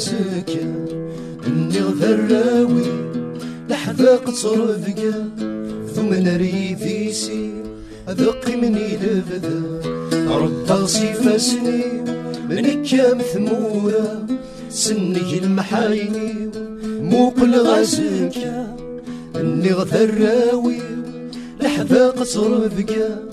سكن 0.00 0.86
إني 1.46 1.80
غذراوي 1.80 2.82
لحظة 3.70 4.16
قصر 4.16 4.72
ذقا 4.72 5.30
ثم 5.94 6.14
نري 6.14 6.76
سي 7.12 7.50
أذق 8.08 8.48
مني 8.48 8.96
لبدا 8.96 9.60
رد 10.28 10.84
صيف 10.84 11.42
سني 11.42 11.84
من 12.48 12.84
كام 12.84 13.18
ثمورة 13.18 14.26
سني 14.70 15.38
المحايني 15.38 16.50
موقل 17.00 17.54
غازك 17.54 18.38
إني 19.36 19.72
غذراوي 19.72 20.80
لحظة 21.60 22.10
قصر 22.10 22.66
ذقا 22.66 23.28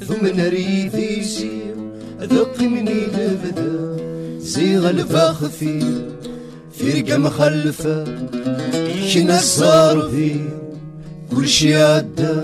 ثم 0.00 0.26
نري 0.26 0.90
سي 1.22 1.50
أذق 2.22 2.60
مني 2.60 3.06
لبدا 3.06 4.11
زي 4.42 4.78
غلفة 4.78 5.32
خفيف 5.32 5.84
في 6.72 7.00
رقة 7.00 7.18
مخلفة 7.18 8.04
شنا 9.06 9.38
صار 9.38 10.08
فيه 10.10 10.58
كل 11.36 11.48
شي 11.48 11.74
عدى. 11.76 12.40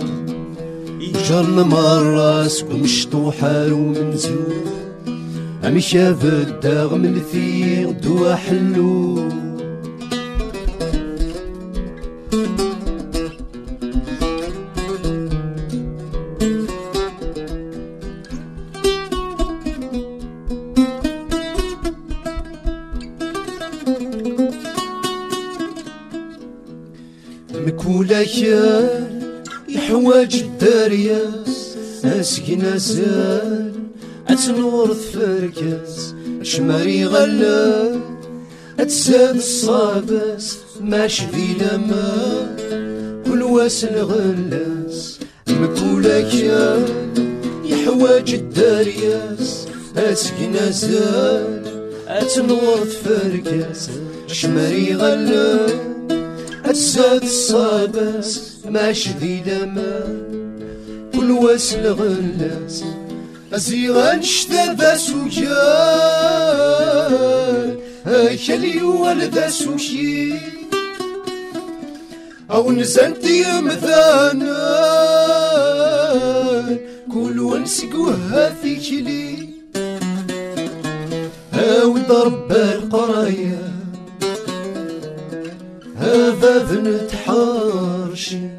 جرنا 1.28 1.62
مع 1.62 1.92
الراس 1.92 2.62
ومشطو 2.62 3.30
حال 3.30 3.72
ومنزول 3.72 4.54
عمي 5.64 5.80
شاف 5.80 6.24
الداغ 6.24 6.94
من 6.96 7.20
فيه 7.32 7.84
دوا 7.87 8.34
حلول 8.34 9.32
نسل 32.74 33.72
أتنور 34.28 34.94
تفركز 34.94 36.14
شمري 36.42 37.04
غلب 37.04 38.00
أتساد 38.81 39.37
الصابس 39.37 40.57
ماش 40.81 41.20
في 41.20 41.54
دم. 41.61 41.90
كل 43.26 43.42
واسل 43.42 43.96
غلس 43.96 45.18
مكولك 45.48 46.35
يحواج 47.64 48.35
الدارياس 48.35 49.66
أسكن 49.96 50.72
زاد 50.72 51.66
أتنور 52.09 52.78
تفركز 52.78 53.90
شمري 54.26 54.94
غلب 54.94 55.70
أتساد 56.64 57.22
الصابس 57.22 58.40
ماش 58.66 59.09
في 59.09 59.40
دم. 59.40 59.78
الواس 61.28 61.74
الغلاس 61.74 62.84
أزيغان 63.52 64.22
شتا 64.22 64.74
ذا 64.74 64.96
سكان 64.96 65.48
أكلي 68.06 68.82
والدا 68.82 69.50
سوشي 69.50 70.32
أو 72.50 72.72
نزنتي 72.72 73.60
مثانا 73.60 74.68
كل 77.12 77.40
ونسقوها 77.40 78.54
في 78.62 78.76
كلي 78.76 79.48
هاو 81.52 81.98
ضرب 81.98 82.52
القرايا 82.52 83.72
هذا 85.96 86.58
ذنت 86.58 87.10
حارشي 87.26 88.58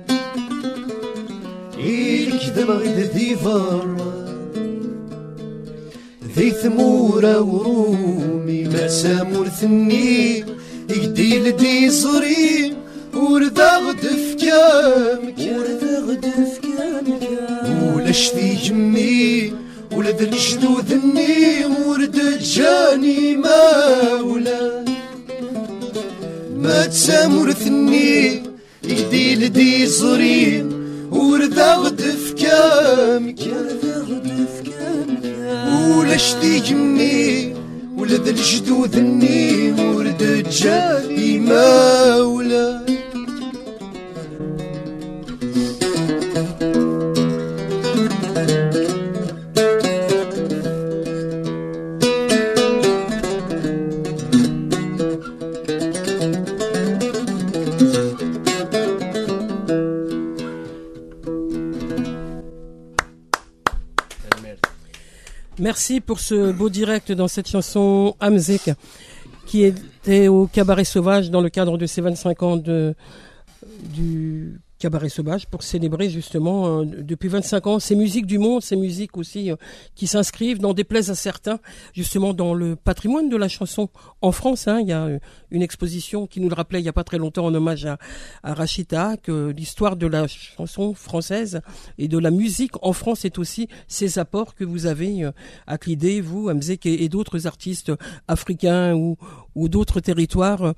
البغد 2.70 3.00
ذي 3.16 3.36
فر 3.36 3.96
ذي 6.38 6.52
ثمورة 6.52 7.42
ورومي 7.42 8.64
ما 8.64 8.88
سامور 8.88 9.48
ثني 9.48 10.46
يقديل 10.90 11.56
دي 11.58 11.90
صري 11.90 12.74
وردا 13.14 13.78
غد 13.78 13.98
فكام 13.98 15.34
وردا 15.40 16.00
غد 16.00 16.26
فكام 16.54 17.94
ولاش 17.96 18.32
ذي 18.36 18.56
جمي 18.64 19.54
ولد 19.96 20.22
الجدود 20.22 20.92
النيم 20.92 21.88
ورد 21.88 22.40
جاني 22.42 23.36
ماولا 23.38 24.86
ما 26.58 26.86
تسامر 26.86 27.52
ثني 27.52 28.44
يدي 28.84 29.36
لدي 29.36 29.88
صريم 29.88 30.79
ورذا 31.20 31.76
غدف 31.76 32.34
كامك 32.34 33.40
ولاش 35.98 36.34
تيجمي 36.34 37.54
ولد 37.98 38.28
الجدود 38.28 38.96
النيم 38.96 39.96
ورد 39.96 40.46
جالي 40.52 41.40
مولاي 41.40 42.98
Merci 65.80 66.02
pour 66.02 66.20
ce 66.20 66.52
beau 66.52 66.68
direct 66.68 67.14
dans 67.14 67.30
cette 67.30 67.48
chanson 67.48 68.14
Amzek 68.20 68.72
qui 69.46 69.64
était 69.64 70.28
au 70.28 70.46
Cabaret 70.46 70.84
Sauvage 70.84 71.32
dans 71.32 71.40
le 71.40 71.50
cadre 71.50 71.78
de 71.78 71.86
ces 71.86 72.02
25 72.02 72.44
ans 72.44 72.58
de, 72.58 72.96
du 73.96 74.60
Cabaret 74.80 75.10
Sauvage 75.10 75.46
pour 75.46 75.62
célébrer 75.64 76.10
justement 76.10 76.82
euh, 76.82 76.86
depuis 76.86 77.30
25 77.30 77.68
ans 77.68 77.80
ces 77.80 77.96
musiques 77.96 78.26
du 78.26 78.40
monde, 78.40 78.64
ces 78.64 78.76
musiques 78.76 79.18
aussi 79.18 79.52
euh, 79.52 79.56
qui 79.94 80.08
s'inscrivent, 80.08 80.60
dans 80.60 80.74
des 80.74 80.80
déplaise 80.80 81.12
à 81.12 81.16
certains, 81.16 81.60
justement 81.94 82.34
dans 82.34 82.54
le 82.54 82.76
patrimoine 82.76 83.28
de 83.28 83.36
la 83.36 83.50
chanson 83.50 83.90
en 84.22 84.32
France. 84.32 84.68
Hein, 84.68 84.80
il 84.80 84.88
y 84.88 84.94
a 84.94 85.04
euh, 85.04 85.20
une 85.52 85.62
exposition 85.62 86.26
qui 86.26 86.40
nous 86.40 86.50
le 86.50 86.56
rappelait 86.56 86.80
il 86.80 86.84
n'y 86.84 86.90
a 86.90 86.94
pas 86.94 87.04
très 87.04 87.18
longtemps 87.18 87.46
en 87.46 87.54
hommage 87.54 87.86
à, 87.86 87.98
à 88.44 88.54
Rachita, 88.54 89.18
que 89.18 89.50
l'histoire 89.50 89.98
de 89.98 90.08
la 90.08 90.26
chanson 90.28 90.94
française 90.94 91.62
et 91.98 92.08
de 92.08 92.18
la 92.18 92.32
musique 92.32 92.72
en 92.82 92.94
France 92.94 93.26
est 93.26 93.38
aussi 93.38 93.68
ces 93.88 94.18
apports 94.18 94.56
que 94.56 94.64
vous 94.64 94.86
avez 94.86 95.26
euh, 95.26 95.32
acclidés, 95.68 96.22
vous, 96.22 96.50
Amzek, 96.50 96.86
et, 96.86 97.04
et 97.04 97.10
d'autres 97.10 97.46
artistes 97.46 97.92
africains 98.28 98.96
ou, 98.96 99.18
ou 99.56 99.68
d'autres 99.70 100.00
territoires 100.00 100.64
euh, 100.64 100.74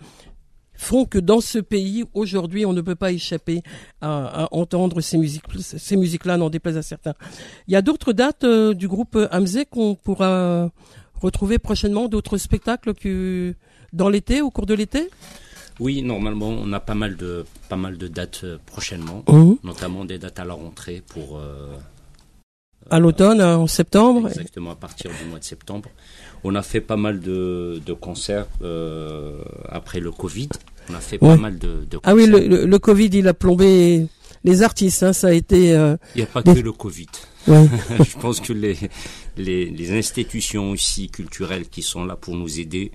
font 0.81 1.05
que 1.05 1.19
dans 1.19 1.41
ce 1.41 1.59
pays, 1.59 2.03
aujourd'hui, 2.13 2.65
on 2.65 2.73
ne 2.73 2.81
peut 2.81 2.95
pas 2.95 3.11
échapper 3.11 3.61
à, 4.01 4.43
à 4.45 4.47
entendre 4.51 4.99
ces 5.01 5.17
musiques, 5.17 5.43
ces 5.59 5.95
musiques-là, 5.95 6.37
n'en 6.37 6.49
déplaise 6.49 6.77
à 6.77 6.81
certains. 6.81 7.13
Il 7.67 7.73
y 7.73 7.75
a 7.75 7.83
d'autres 7.83 8.13
dates 8.13 8.43
euh, 8.43 8.73
du 8.73 8.87
groupe 8.87 9.15
Hamzé 9.31 9.65
qu'on 9.65 9.95
pourra 9.95 10.69
retrouver 11.21 11.59
prochainement, 11.59 12.07
d'autres 12.07 12.37
spectacles 12.37 12.93
que 12.95 13.53
dans 13.93 14.09
l'été, 14.09 14.41
au 14.41 14.49
cours 14.49 14.65
de 14.65 14.73
l'été? 14.73 15.09
Oui, 15.79 16.01
normalement, 16.01 16.49
on 16.49 16.71
a 16.73 16.79
pas 16.79 16.95
mal 16.95 17.15
de, 17.15 17.45
pas 17.69 17.75
mal 17.75 17.97
de 17.97 18.07
dates 18.07 18.41
euh, 18.43 18.57
prochainement, 18.65 19.23
Mhm. 19.29 19.57
notamment 19.63 20.03
des 20.05 20.17
dates 20.17 20.39
à 20.39 20.45
la 20.45 20.53
rentrée 20.55 21.01
pour. 21.13 21.37
euh, 21.37 21.75
À 22.89 22.99
l'automne, 22.99 23.41
en 23.41 23.67
septembre 23.67 24.27
Exactement, 24.29 24.71
à 24.71 24.75
partir 24.75 25.11
du 25.19 25.29
mois 25.29 25.39
de 25.39 25.43
septembre. 25.43 25.89
On 26.43 26.55
a 26.55 26.63
fait 26.63 26.81
pas 26.81 26.97
mal 26.97 27.19
de, 27.19 27.79
de 27.85 27.93
concerts 27.93 28.47
euh, 28.63 29.41
après 29.69 29.99
le 29.99 30.11
Covid. 30.11 30.49
On 30.89 30.93
a 30.95 30.99
fait 30.99 31.21
Ouais. 31.21 31.35
pas 31.35 31.41
mal 31.41 31.57
de, 31.59 31.85
de 31.89 31.99
Ah 32.03 32.13
oui, 32.15 32.25
le, 32.27 32.39
le- 32.47 32.65
le 32.65 32.79
Covid, 32.79 33.09
il 33.13 33.27
a 33.27 33.33
plombé 33.33 34.05
les 34.43 34.63
artistes, 34.63 35.03
hein, 35.03 35.13
ça 35.13 35.27
a 35.27 35.31
été... 35.33 35.73
euh, 35.73 35.95
Il 36.15 36.19
n'y 36.19 36.23
a 36.23 36.27
pas 36.27 36.41
que 36.41 36.49
le 36.59 36.71
Covid. 36.71 37.07
ouais. 37.47 37.67
Je 37.99 38.17
pense 38.19 38.39
que 38.41 38.53
les, 38.53 38.75
les, 39.37 39.65
les 39.69 39.97
institutions 39.97 40.71
aussi 40.71 41.09
culturelles 41.09 41.67
qui 41.69 41.81
sont 41.83 42.05
là 42.05 42.15
pour 42.15 42.35
nous 42.35 42.59
aider 42.59 42.91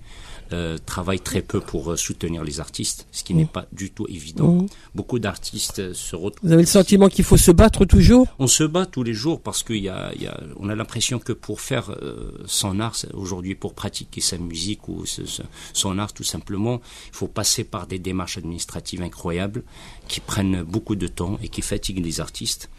euh, 0.53 0.77
travaillent 0.85 1.19
très 1.19 1.41
peu 1.41 1.59
pour 1.59 1.91
euh, 1.91 1.95
soutenir 1.95 2.43
les 2.43 2.59
artistes, 2.59 3.07
ce 3.11 3.23
qui 3.23 3.33
n'est 3.33 3.45
pas 3.45 3.65
du 3.71 3.91
tout 3.91 4.05
évident. 4.09 4.53
Mhm. 4.53 4.67
Beaucoup 4.95 5.19
d'artistes 5.19 5.79
euh, 5.79 5.93
se 5.93 6.15
retrouvent. 6.15 6.47
Vous 6.47 6.53
avez 6.53 6.63
le 6.63 6.67
sentiment 6.67 7.09
qu'il 7.09 7.25
faut 7.25 7.37
se 7.37 7.51
battre 7.51 7.85
toujours? 7.85 8.27
On 8.39 8.47
se 8.47 8.63
bat 8.63 8.85
tous 8.85 9.03
les 9.03 9.13
jours 9.13 9.41
parce 9.41 9.63
qu'il 9.63 9.77
y 9.83 9.89
a, 9.89 10.11
il 10.15 10.21
y 10.23 10.27
a, 10.27 10.39
on 10.57 10.69
a 10.69 10.75
l'impression 10.75 11.19
que 11.19 11.33
pour 11.33 11.61
faire 11.61 11.91
euh, 12.01 12.31
son 12.45 12.79
art 12.79 12.95
aujourd'hui, 13.13 13.55
pour 13.55 13.73
pratiquer 13.73 14.21
sa 14.21 14.37
musique 14.37 14.87
ou 14.87 15.05
ce- 15.05 15.25
ce- 15.25 15.41
son 15.73 15.97
art 15.99 16.13
tout 16.13 16.23
simplement, 16.23 16.81
il 17.09 17.15
faut 17.15 17.27
passer 17.27 17.63
par 17.63 17.87
des 17.87 17.99
démarches 17.99 18.37
administratives 18.37 19.01
incroyables 19.01 19.63
qui 20.07 20.19
prennent 20.19 20.63
beaucoup 20.63 20.95
de 20.95 21.07
temps 21.07 21.37
et 21.43 21.49
qui 21.49 21.61
fatiguent 21.61 22.03
les 22.03 22.19
artistes. 22.21 22.69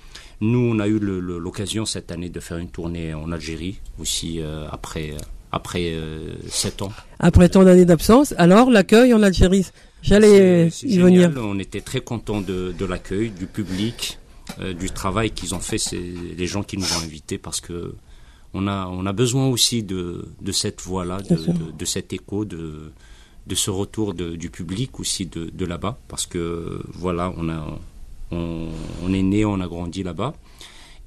Nous, 0.40 0.58
on 0.58 0.78
a 0.78 0.86
eu 0.86 0.98
l'occasion 1.00 1.84
cette 1.84 2.12
année 2.12 2.30
de 2.30 2.38
faire 2.40 2.58
une 2.58 2.70
tournée 2.70 3.12
en 3.12 3.32
Algérie 3.32 3.80
aussi 3.98 4.40
euh, 4.40 4.68
après 4.70 5.14
après 5.52 5.90
euh, 5.92 6.34
sept 6.48 6.82
ans. 6.82 6.92
Après 7.18 7.48
tant 7.48 7.64
d'années 7.64 7.84
d'absence. 7.84 8.34
Alors, 8.38 8.70
l'accueil 8.70 9.14
en 9.14 9.22
Algérie, 9.22 9.66
j'allais 10.02 10.70
c'est 10.70 10.86
y 10.86 10.94
génial. 10.94 11.30
venir. 11.32 11.44
On 11.44 11.58
était 11.58 11.80
très 11.80 12.00
contents 12.00 12.40
de, 12.40 12.74
de 12.78 12.84
l'accueil, 12.84 13.30
du 13.30 13.46
public, 13.46 14.18
euh, 14.60 14.72
du 14.74 14.90
travail 14.90 15.30
qu'ils 15.30 15.54
ont 15.54 15.60
fait, 15.60 15.78
c'est 15.78 16.00
les 16.36 16.46
gens 16.46 16.62
qui 16.62 16.76
nous 16.76 16.92
ont 16.94 17.02
invités 17.04 17.38
parce 17.38 17.60
que 17.60 17.94
on 18.54 18.66
a, 18.66 18.86
on 18.86 19.04
a 19.04 19.12
besoin 19.12 19.46
aussi 19.48 19.82
de, 19.82 20.24
de 20.40 20.52
cette 20.52 20.80
voix-là, 20.80 21.18
de, 21.20 21.84
cet 21.84 22.14
écho, 22.14 22.46
de, 22.46 22.92
de 23.46 23.54
ce 23.54 23.70
retour 23.70 24.14
du 24.14 24.48
public 24.50 24.98
aussi 25.00 25.26
de, 25.26 25.64
là-bas 25.66 25.98
parce 26.08 26.24
que 26.26 26.80
voilà, 26.94 27.32
on, 27.36 27.50
a, 27.50 27.78
on, 28.30 28.68
on 29.04 29.12
est 29.12 29.22
né, 29.22 29.44
on 29.44 29.60
a 29.60 29.66
grandi 29.66 30.02
là-bas. 30.02 30.32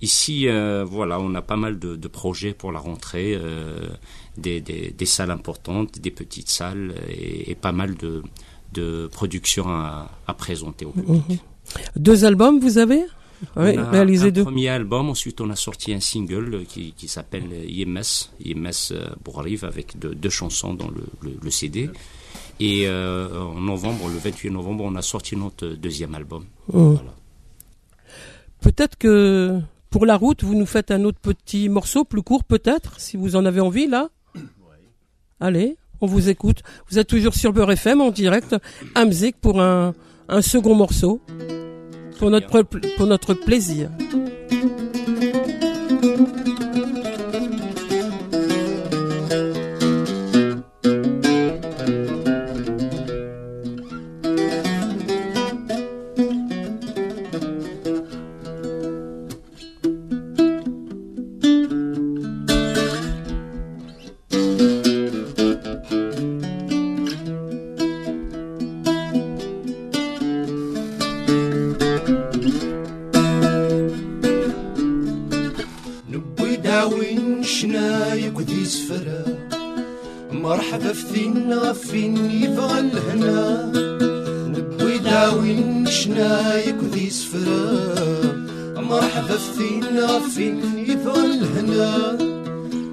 Ici, 0.04 0.48
euh, 0.48 0.84
voilà, 0.88 1.20
on 1.20 1.34
a 1.36 1.42
pas 1.44 1.58
mal 1.58 1.78
de, 1.80 1.96
de 1.96 2.08
projets 2.08 2.54
pour 2.54 2.72
la 2.72 2.80
rentrée, 2.80 3.34
euh, 3.36 3.88
des, 4.38 4.62
des, 4.62 4.92
des 4.92 5.06
salles 5.06 5.32
importantes, 5.32 6.00
des 6.00 6.12
petites 6.12 6.50
salles 6.50 6.94
et, 7.10 7.52
et 7.52 7.56
pas 7.56 7.72
mal 7.72 7.96
de, 7.96 8.24
de 8.74 9.08
productions 9.12 9.68
à, 9.68 10.10
à 10.28 10.34
présenter 10.34 10.86
au 10.86 10.92
public. 10.92 11.42
Deux 11.96 12.26
albums, 12.26 12.60
vous 12.60 12.78
avez 12.78 13.04
Oui, 13.56 13.74
On 13.76 13.80
a 13.80 13.90
réalisé 13.92 14.28
un 14.28 14.32
deux. 14.32 14.44
premier 14.44 14.70
album, 14.70 15.10
ensuite 15.10 15.42
on 15.42 15.50
a 15.50 15.56
sorti 15.56 15.94
un 15.94 16.00
single 16.00 16.54
euh, 16.56 16.64
qui, 16.68 16.94
qui 16.94 17.08
s'appelle 17.08 17.46
IMS, 17.68 18.30
IMS 18.46 18.92
euh, 18.92 19.08
Bourrive, 19.24 19.66
avec 19.66 19.98
deux, 20.00 20.14
deux 20.16 20.30
chansons 20.30 20.74
dans 20.74 20.90
le, 20.90 21.04
le, 21.22 21.38
le 21.42 21.50
CD. 21.52 21.90
Et 22.60 22.84
euh, 22.88 23.28
en 23.42 23.60
novembre, 23.60 24.08
le 24.10 24.18
28 24.20 24.52
novembre, 24.52 24.84
on 24.86 24.96
a 24.96 25.02
sorti 25.02 25.36
notre 25.36 25.68
deuxième 25.70 26.14
album. 26.14 26.46
Mhm. 26.72 26.94
Voilà. 26.94 27.14
Peut-être 28.62 28.98
que 28.98 29.60
pour 29.90 30.06
la 30.06 30.16
route, 30.16 30.44
vous 30.44 30.54
nous 30.56 30.66
faites 30.68 30.92
un 30.92 31.04
autre 31.04 31.20
petit 31.20 31.68
morceau, 31.70 32.04
plus 32.06 32.22
court 32.22 32.44
peut-être, 32.44 33.00
si 33.00 33.18
vous 33.18 33.36
en 33.36 33.46
avez 33.46 33.60
envie 33.62 33.88
là. 33.88 34.10
Allez, 35.42 35.78
on 36.02 36.06
vous 36.06 36.30
écoute. 36.30 36.62
Vous 36.88 37.00
êtes 37.00 37.08
toujours 37.08 37.34
sur 37.34 37.52
Beurre 37.52 37.72
FM 37.72 38.00
en 38.00 38.12
direct, 38.12 38.56
Amzik 38.94 39.38
pour 39.42 39.60
un, 39.60 39.96
second 40.42 40.76
morceau, 40.76 41.20
pour 42.20 42.30
notre 42.30 43.34
plaisir. 43.34 43.90
غفين 81.02 81.54
غفين 81.54 82.32
يبغى 82.32 82.80
الهنا 82.80 83.72
نبوي 84.48 84.98
داوين 84.98 85.86
شنايك 85.86 86.76
ذي 86.94 87.10
سفرا 87.10 88.36
مرحبا 88.78 89.38
فين 89.38 89.84
غفين 90.00 90.62
يبغى 90.78 91.26
الهنا 91.26 92.18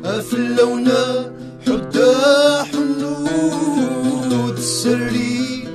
أفلونا 0.04 1.32
حدا 1.66 2.62
حنود 2.62 4.58
سري. 4.58 5.68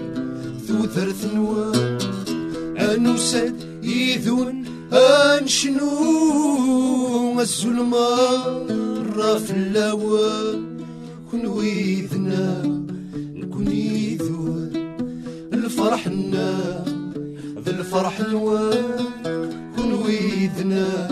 ذو 0.67 0.87
ثرث 0.87 1.33
نوار 1.33 1.97
أنوسد 2.77 3.55
يذون 3.83 4.65
أنشنو 4.93 5.89
الظلمة 7.39 8.07
راف 9.17 9.51
اللوان 9.51 10.72
نكون 11.33 11.45
ويدنا 11.45 12.61
نكون 13.17 13.67
يثور 13.67 14.69
الفرح 15.53 16.07
لنا 16.07 16.83
ذا 17.65 17.71
الفرح 17.71 18.19
الوان 18.19 19.05
كون 19.75 19.93
ويدنا 19.93 21.07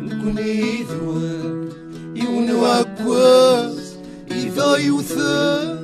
نكون 0.00 0.38
يثور 0.38 1.68
يون 2.16 2.50
وعكواس 2.50 3.94
إذا 4.30 4.76
يثار 4.76 5.83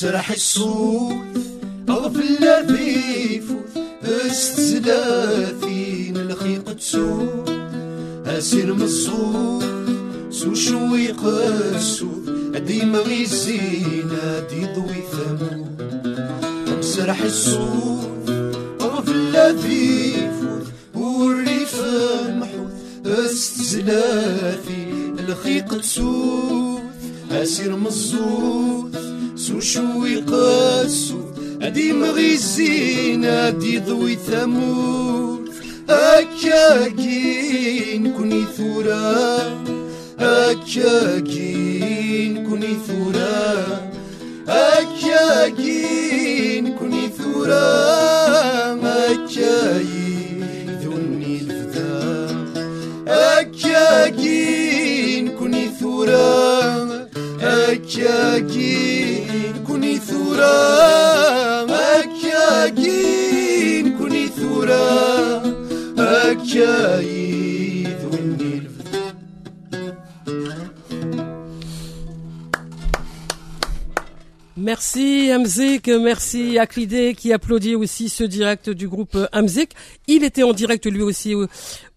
سرح 0.00 0.30
السوف 0.30 1.12
أغفل 1.88 2.36
لذيف 2.40 3.44
استزلاثين 4.04 6.16
الخيق 6.16 6.72
تسوف 6.72 7.48
أسير 8.26 8.74
مصوف 8.74 9.64
سو 10.30 10.54
شوي 10.54 11.08
قسوف 11.08 12.28
أدي 12.54 12.84
مغيزين 12.84 14.10
أدي 14.22 14.66
ضوي 14.74 15.02
ثمود. 15.12 15.82
أمسرح 16.74 17.22
أو 18.80 19.02
في 19.02 19.10
اللذيف 19.10 20.34
والريف 20.94 21.80
محوث 22.28 22.72
استزلاثي 23.06 24.86
الخيق 25.18 25.80
تسوف 25.80 26.80
أسير 27.30 27.76
مصوف 27.76 28.87
سو 29.48 29.60
شوي 29.60 30.16
قاسو 30.16 31.20
هادي 31.62 31.92
مغيزين 31.92 33.24
هادي 33.24 33.78
ضوي 33.78 34.16
ثمور 34.16 35.40
أكاكين 35.90 37.32
كوني 38.16 38.44
ثورة 38.56 39.64
أكاكين 40.20 42.08
كوني 42.48 42.76
ثورة. 42.86 43.90
أكاكين 45.18 45.98
كوني 46.78 47.08
ثورة 47.18 48.74
مكاين 48.82 50.44
ذني 50.82 51.40
الفدا. 51.40 51.98
أكاكين 53.38 54.48
كوني 55.38 55.68
ثورة 55.80 57.08
أكاكين 57.42 58.97
كوني 60.37 60.37
ثورا 60.37 61.99
أكاكين 61.99 63.97
كوني 63.97 64.27
ثورا 64.27 65.43
أكايد 65.97 67.97
والنيل 68.11 68.69
Merci 74.55 75.29
Amzik, 75.31 75.87
merci 75.89 76.57
Aklidé 76.57 77.15
qui 77.15 77.33
applaudit 77.33 77.75
aussi 77.75 78.07
ce 78.07 78.23
direct 78.23 78.69
du 78.69 78.87
groupe 78.87 79.17
Amzik. 79.33 79.71
Il 80.07 80.23
était 80.23 80.43
en 80.43 80.53
direct 80.53 80.85
lui 80.85 81.01
aussi 81.01 81.35
au, 81.35 81.47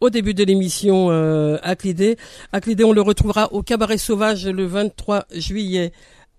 au 0.00 0.10
début 0.10 0.34
de 0.34 0.42
l'émission 0.42 1.10
euh, 1.10 1.58
Aklidé. 1.62 2.16
Aklidé, 2.52 2.82
on 2.82 2.92
le 2.92 3.02
retrouvera 3.02 3.52
au 3.52 3.62
Cabaret 3.62 3.98
Sauvage 3.98 4.48
le 4.48 4.66
23 4.66 5.26
juillet 5.32 5.92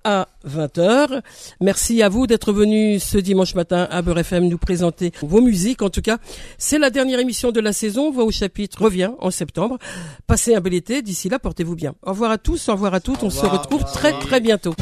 à 0.04 0.28
20h. 0.46 1.20
Merci 1.60 2.02
à 2.02 2.08
vous 2.08 2.26
d'être 2.26 2.52
venus 2.52 3.02
ce 3.02 3.18
dimanche 3.18 3.54
matin 3.54 3.88
à 3.90 4.02
Beurre 4.02 4.18
FM 4.18 4.48
nous 4.48 4.58
présenter 4.58 5.12
vos 5.22 5.40
musiques. 5.40 5.82
En 5.82 5.90
tout 5.90 6.02
cas, 6.02 6.18
c'est 6.58 6.78
la 6.78 6.90
dernière 6.90 7.18
émission 7.18 7.52
de 7.52 7.60
la 7.60 7.72
saison. 7.72 8.10
Voix 8.10 8.24
au 8.24 8.30
chapitre 8.30 8.82
revient 8.82 9.10
en 9.20 9.30
septembre. 9.30 9.78
Passez 10.26 10.54
un 10.54 10.60
bel 10.60 10.74
été. 10.74 11.02
D'ici 11.02 11.28
là, 11.28 11.38
portez-vous 11.38 11.76
bien. 11.76 11.94
Au 12.02 12.10
revoir 12.10 12.30
à 12.30 12.38
tous, 12.38 12.68
au 12.68 12.72
revoir 12.72 12.94
à 12.94 13.00
toutes. 13.00 13.22
On 13.22 13.30
se 13.30 13.46
retrouve 13.46 13.84
très 13.84 14.12
très 14.18 14.40
bientôt. 14.40 14.74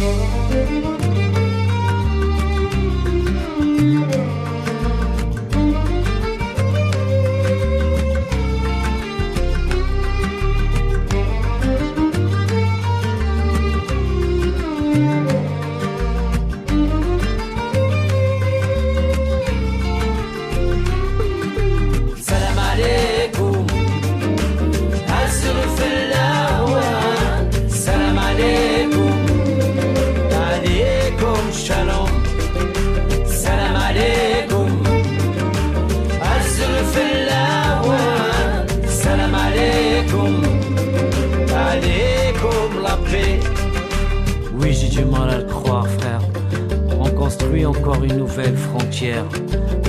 Encore 47.67 48.03
une 48.05 48.17
nouvelle 48.17 48.57
frontière 48.57 49.25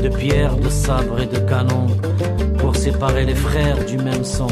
de 0.02 0.10
pierres, 0.10 0.56
de 0.56 0.70
sabres 0.70 1.22
et 1.22 1.26
de 1.28 1.40
canons 1.40 1.88
pour 2.58 2.76
séparer 2.76 3.26
les 3.26 3.36
frères 3.36 3.84
du 3.86 3.98
même 3.98 4.24
sang. 4.24 4.48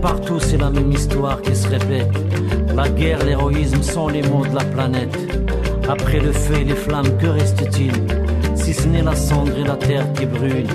Partout, 0.00 0.38
c'est 0.38 0.58
la 0.58 0.70
même 0.70 0.92
histoire 0.92 1.40
qui 1.42 1.54
se 1.54 1.68
répète. 1.68 2.10
La 2.74 2.88
guerre, 2.88 3.24
l'héroïsme 3.24 3.82
sont 3.82 4.08
les 4.08 4.22
mots 4.22 4.46
de 4.46 4.54
la 4.54 4.64
planète. 4.64 5.16
Après 5.88 6.20
le 6.20 6.32
feu 6.32 6.60
et 6.60 6.64
les 6.64 6.74
flammes, 6.74 7.16
que 7.18 7.26
reste-t-il? 7.26 7.92
Si 8.54 8.72
ce 8.72 8.86
n'est 8.86 9.02
la 9.02 9.16
cendre 9.16 9.56
et 9.58 9.64
la 9.64 9.76
terre 9.76 10.12
qui 10.12 10.26
brûlent. 10.26 10.66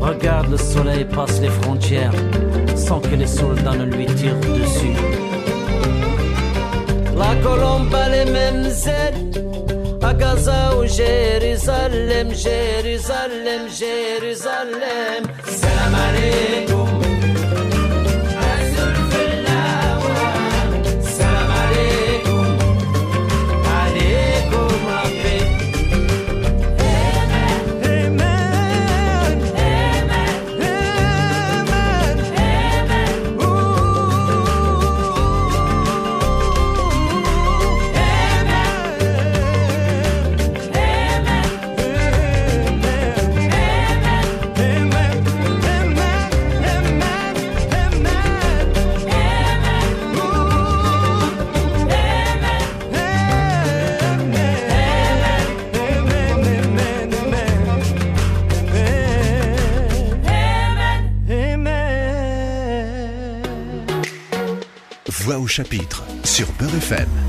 Regarde, 0.00 0.50
le 0.50 0.56
soleil 0.56 1.04
passe 1.04 1.40
les 1.40 1.48
frontières 1.48 2.12
sans 2.74 3.00
que 3.00 3.14
les 3.14 3.26
soldats 3.26 3.76
ne 3.76 3.84
lui 3.84 4.06
tirent 4.06 4.40
dessus. 4.40 4.96
La 7.16 7.34
colombe 7.42 7.94
a 7.94 8.08
les 8.08 8.30
mêmes 8.30 8.64
ailes 8.64 9.49
A 10.02 10.12
Gaza 10.12 10.76
u 10.78 10.86
Jerizalem, 10.86 12.34
Jerizalem, 12.34 13.68
Jerizalem 13.68 15.24
Selam 15.46 15.94
Aleyküm. 15.94 16.69
Au 65.40 65.46
chapitre 65.46 66.04
sur 66.24 66.46
Beurre 66.58 66.74
FM. 66.76 67.19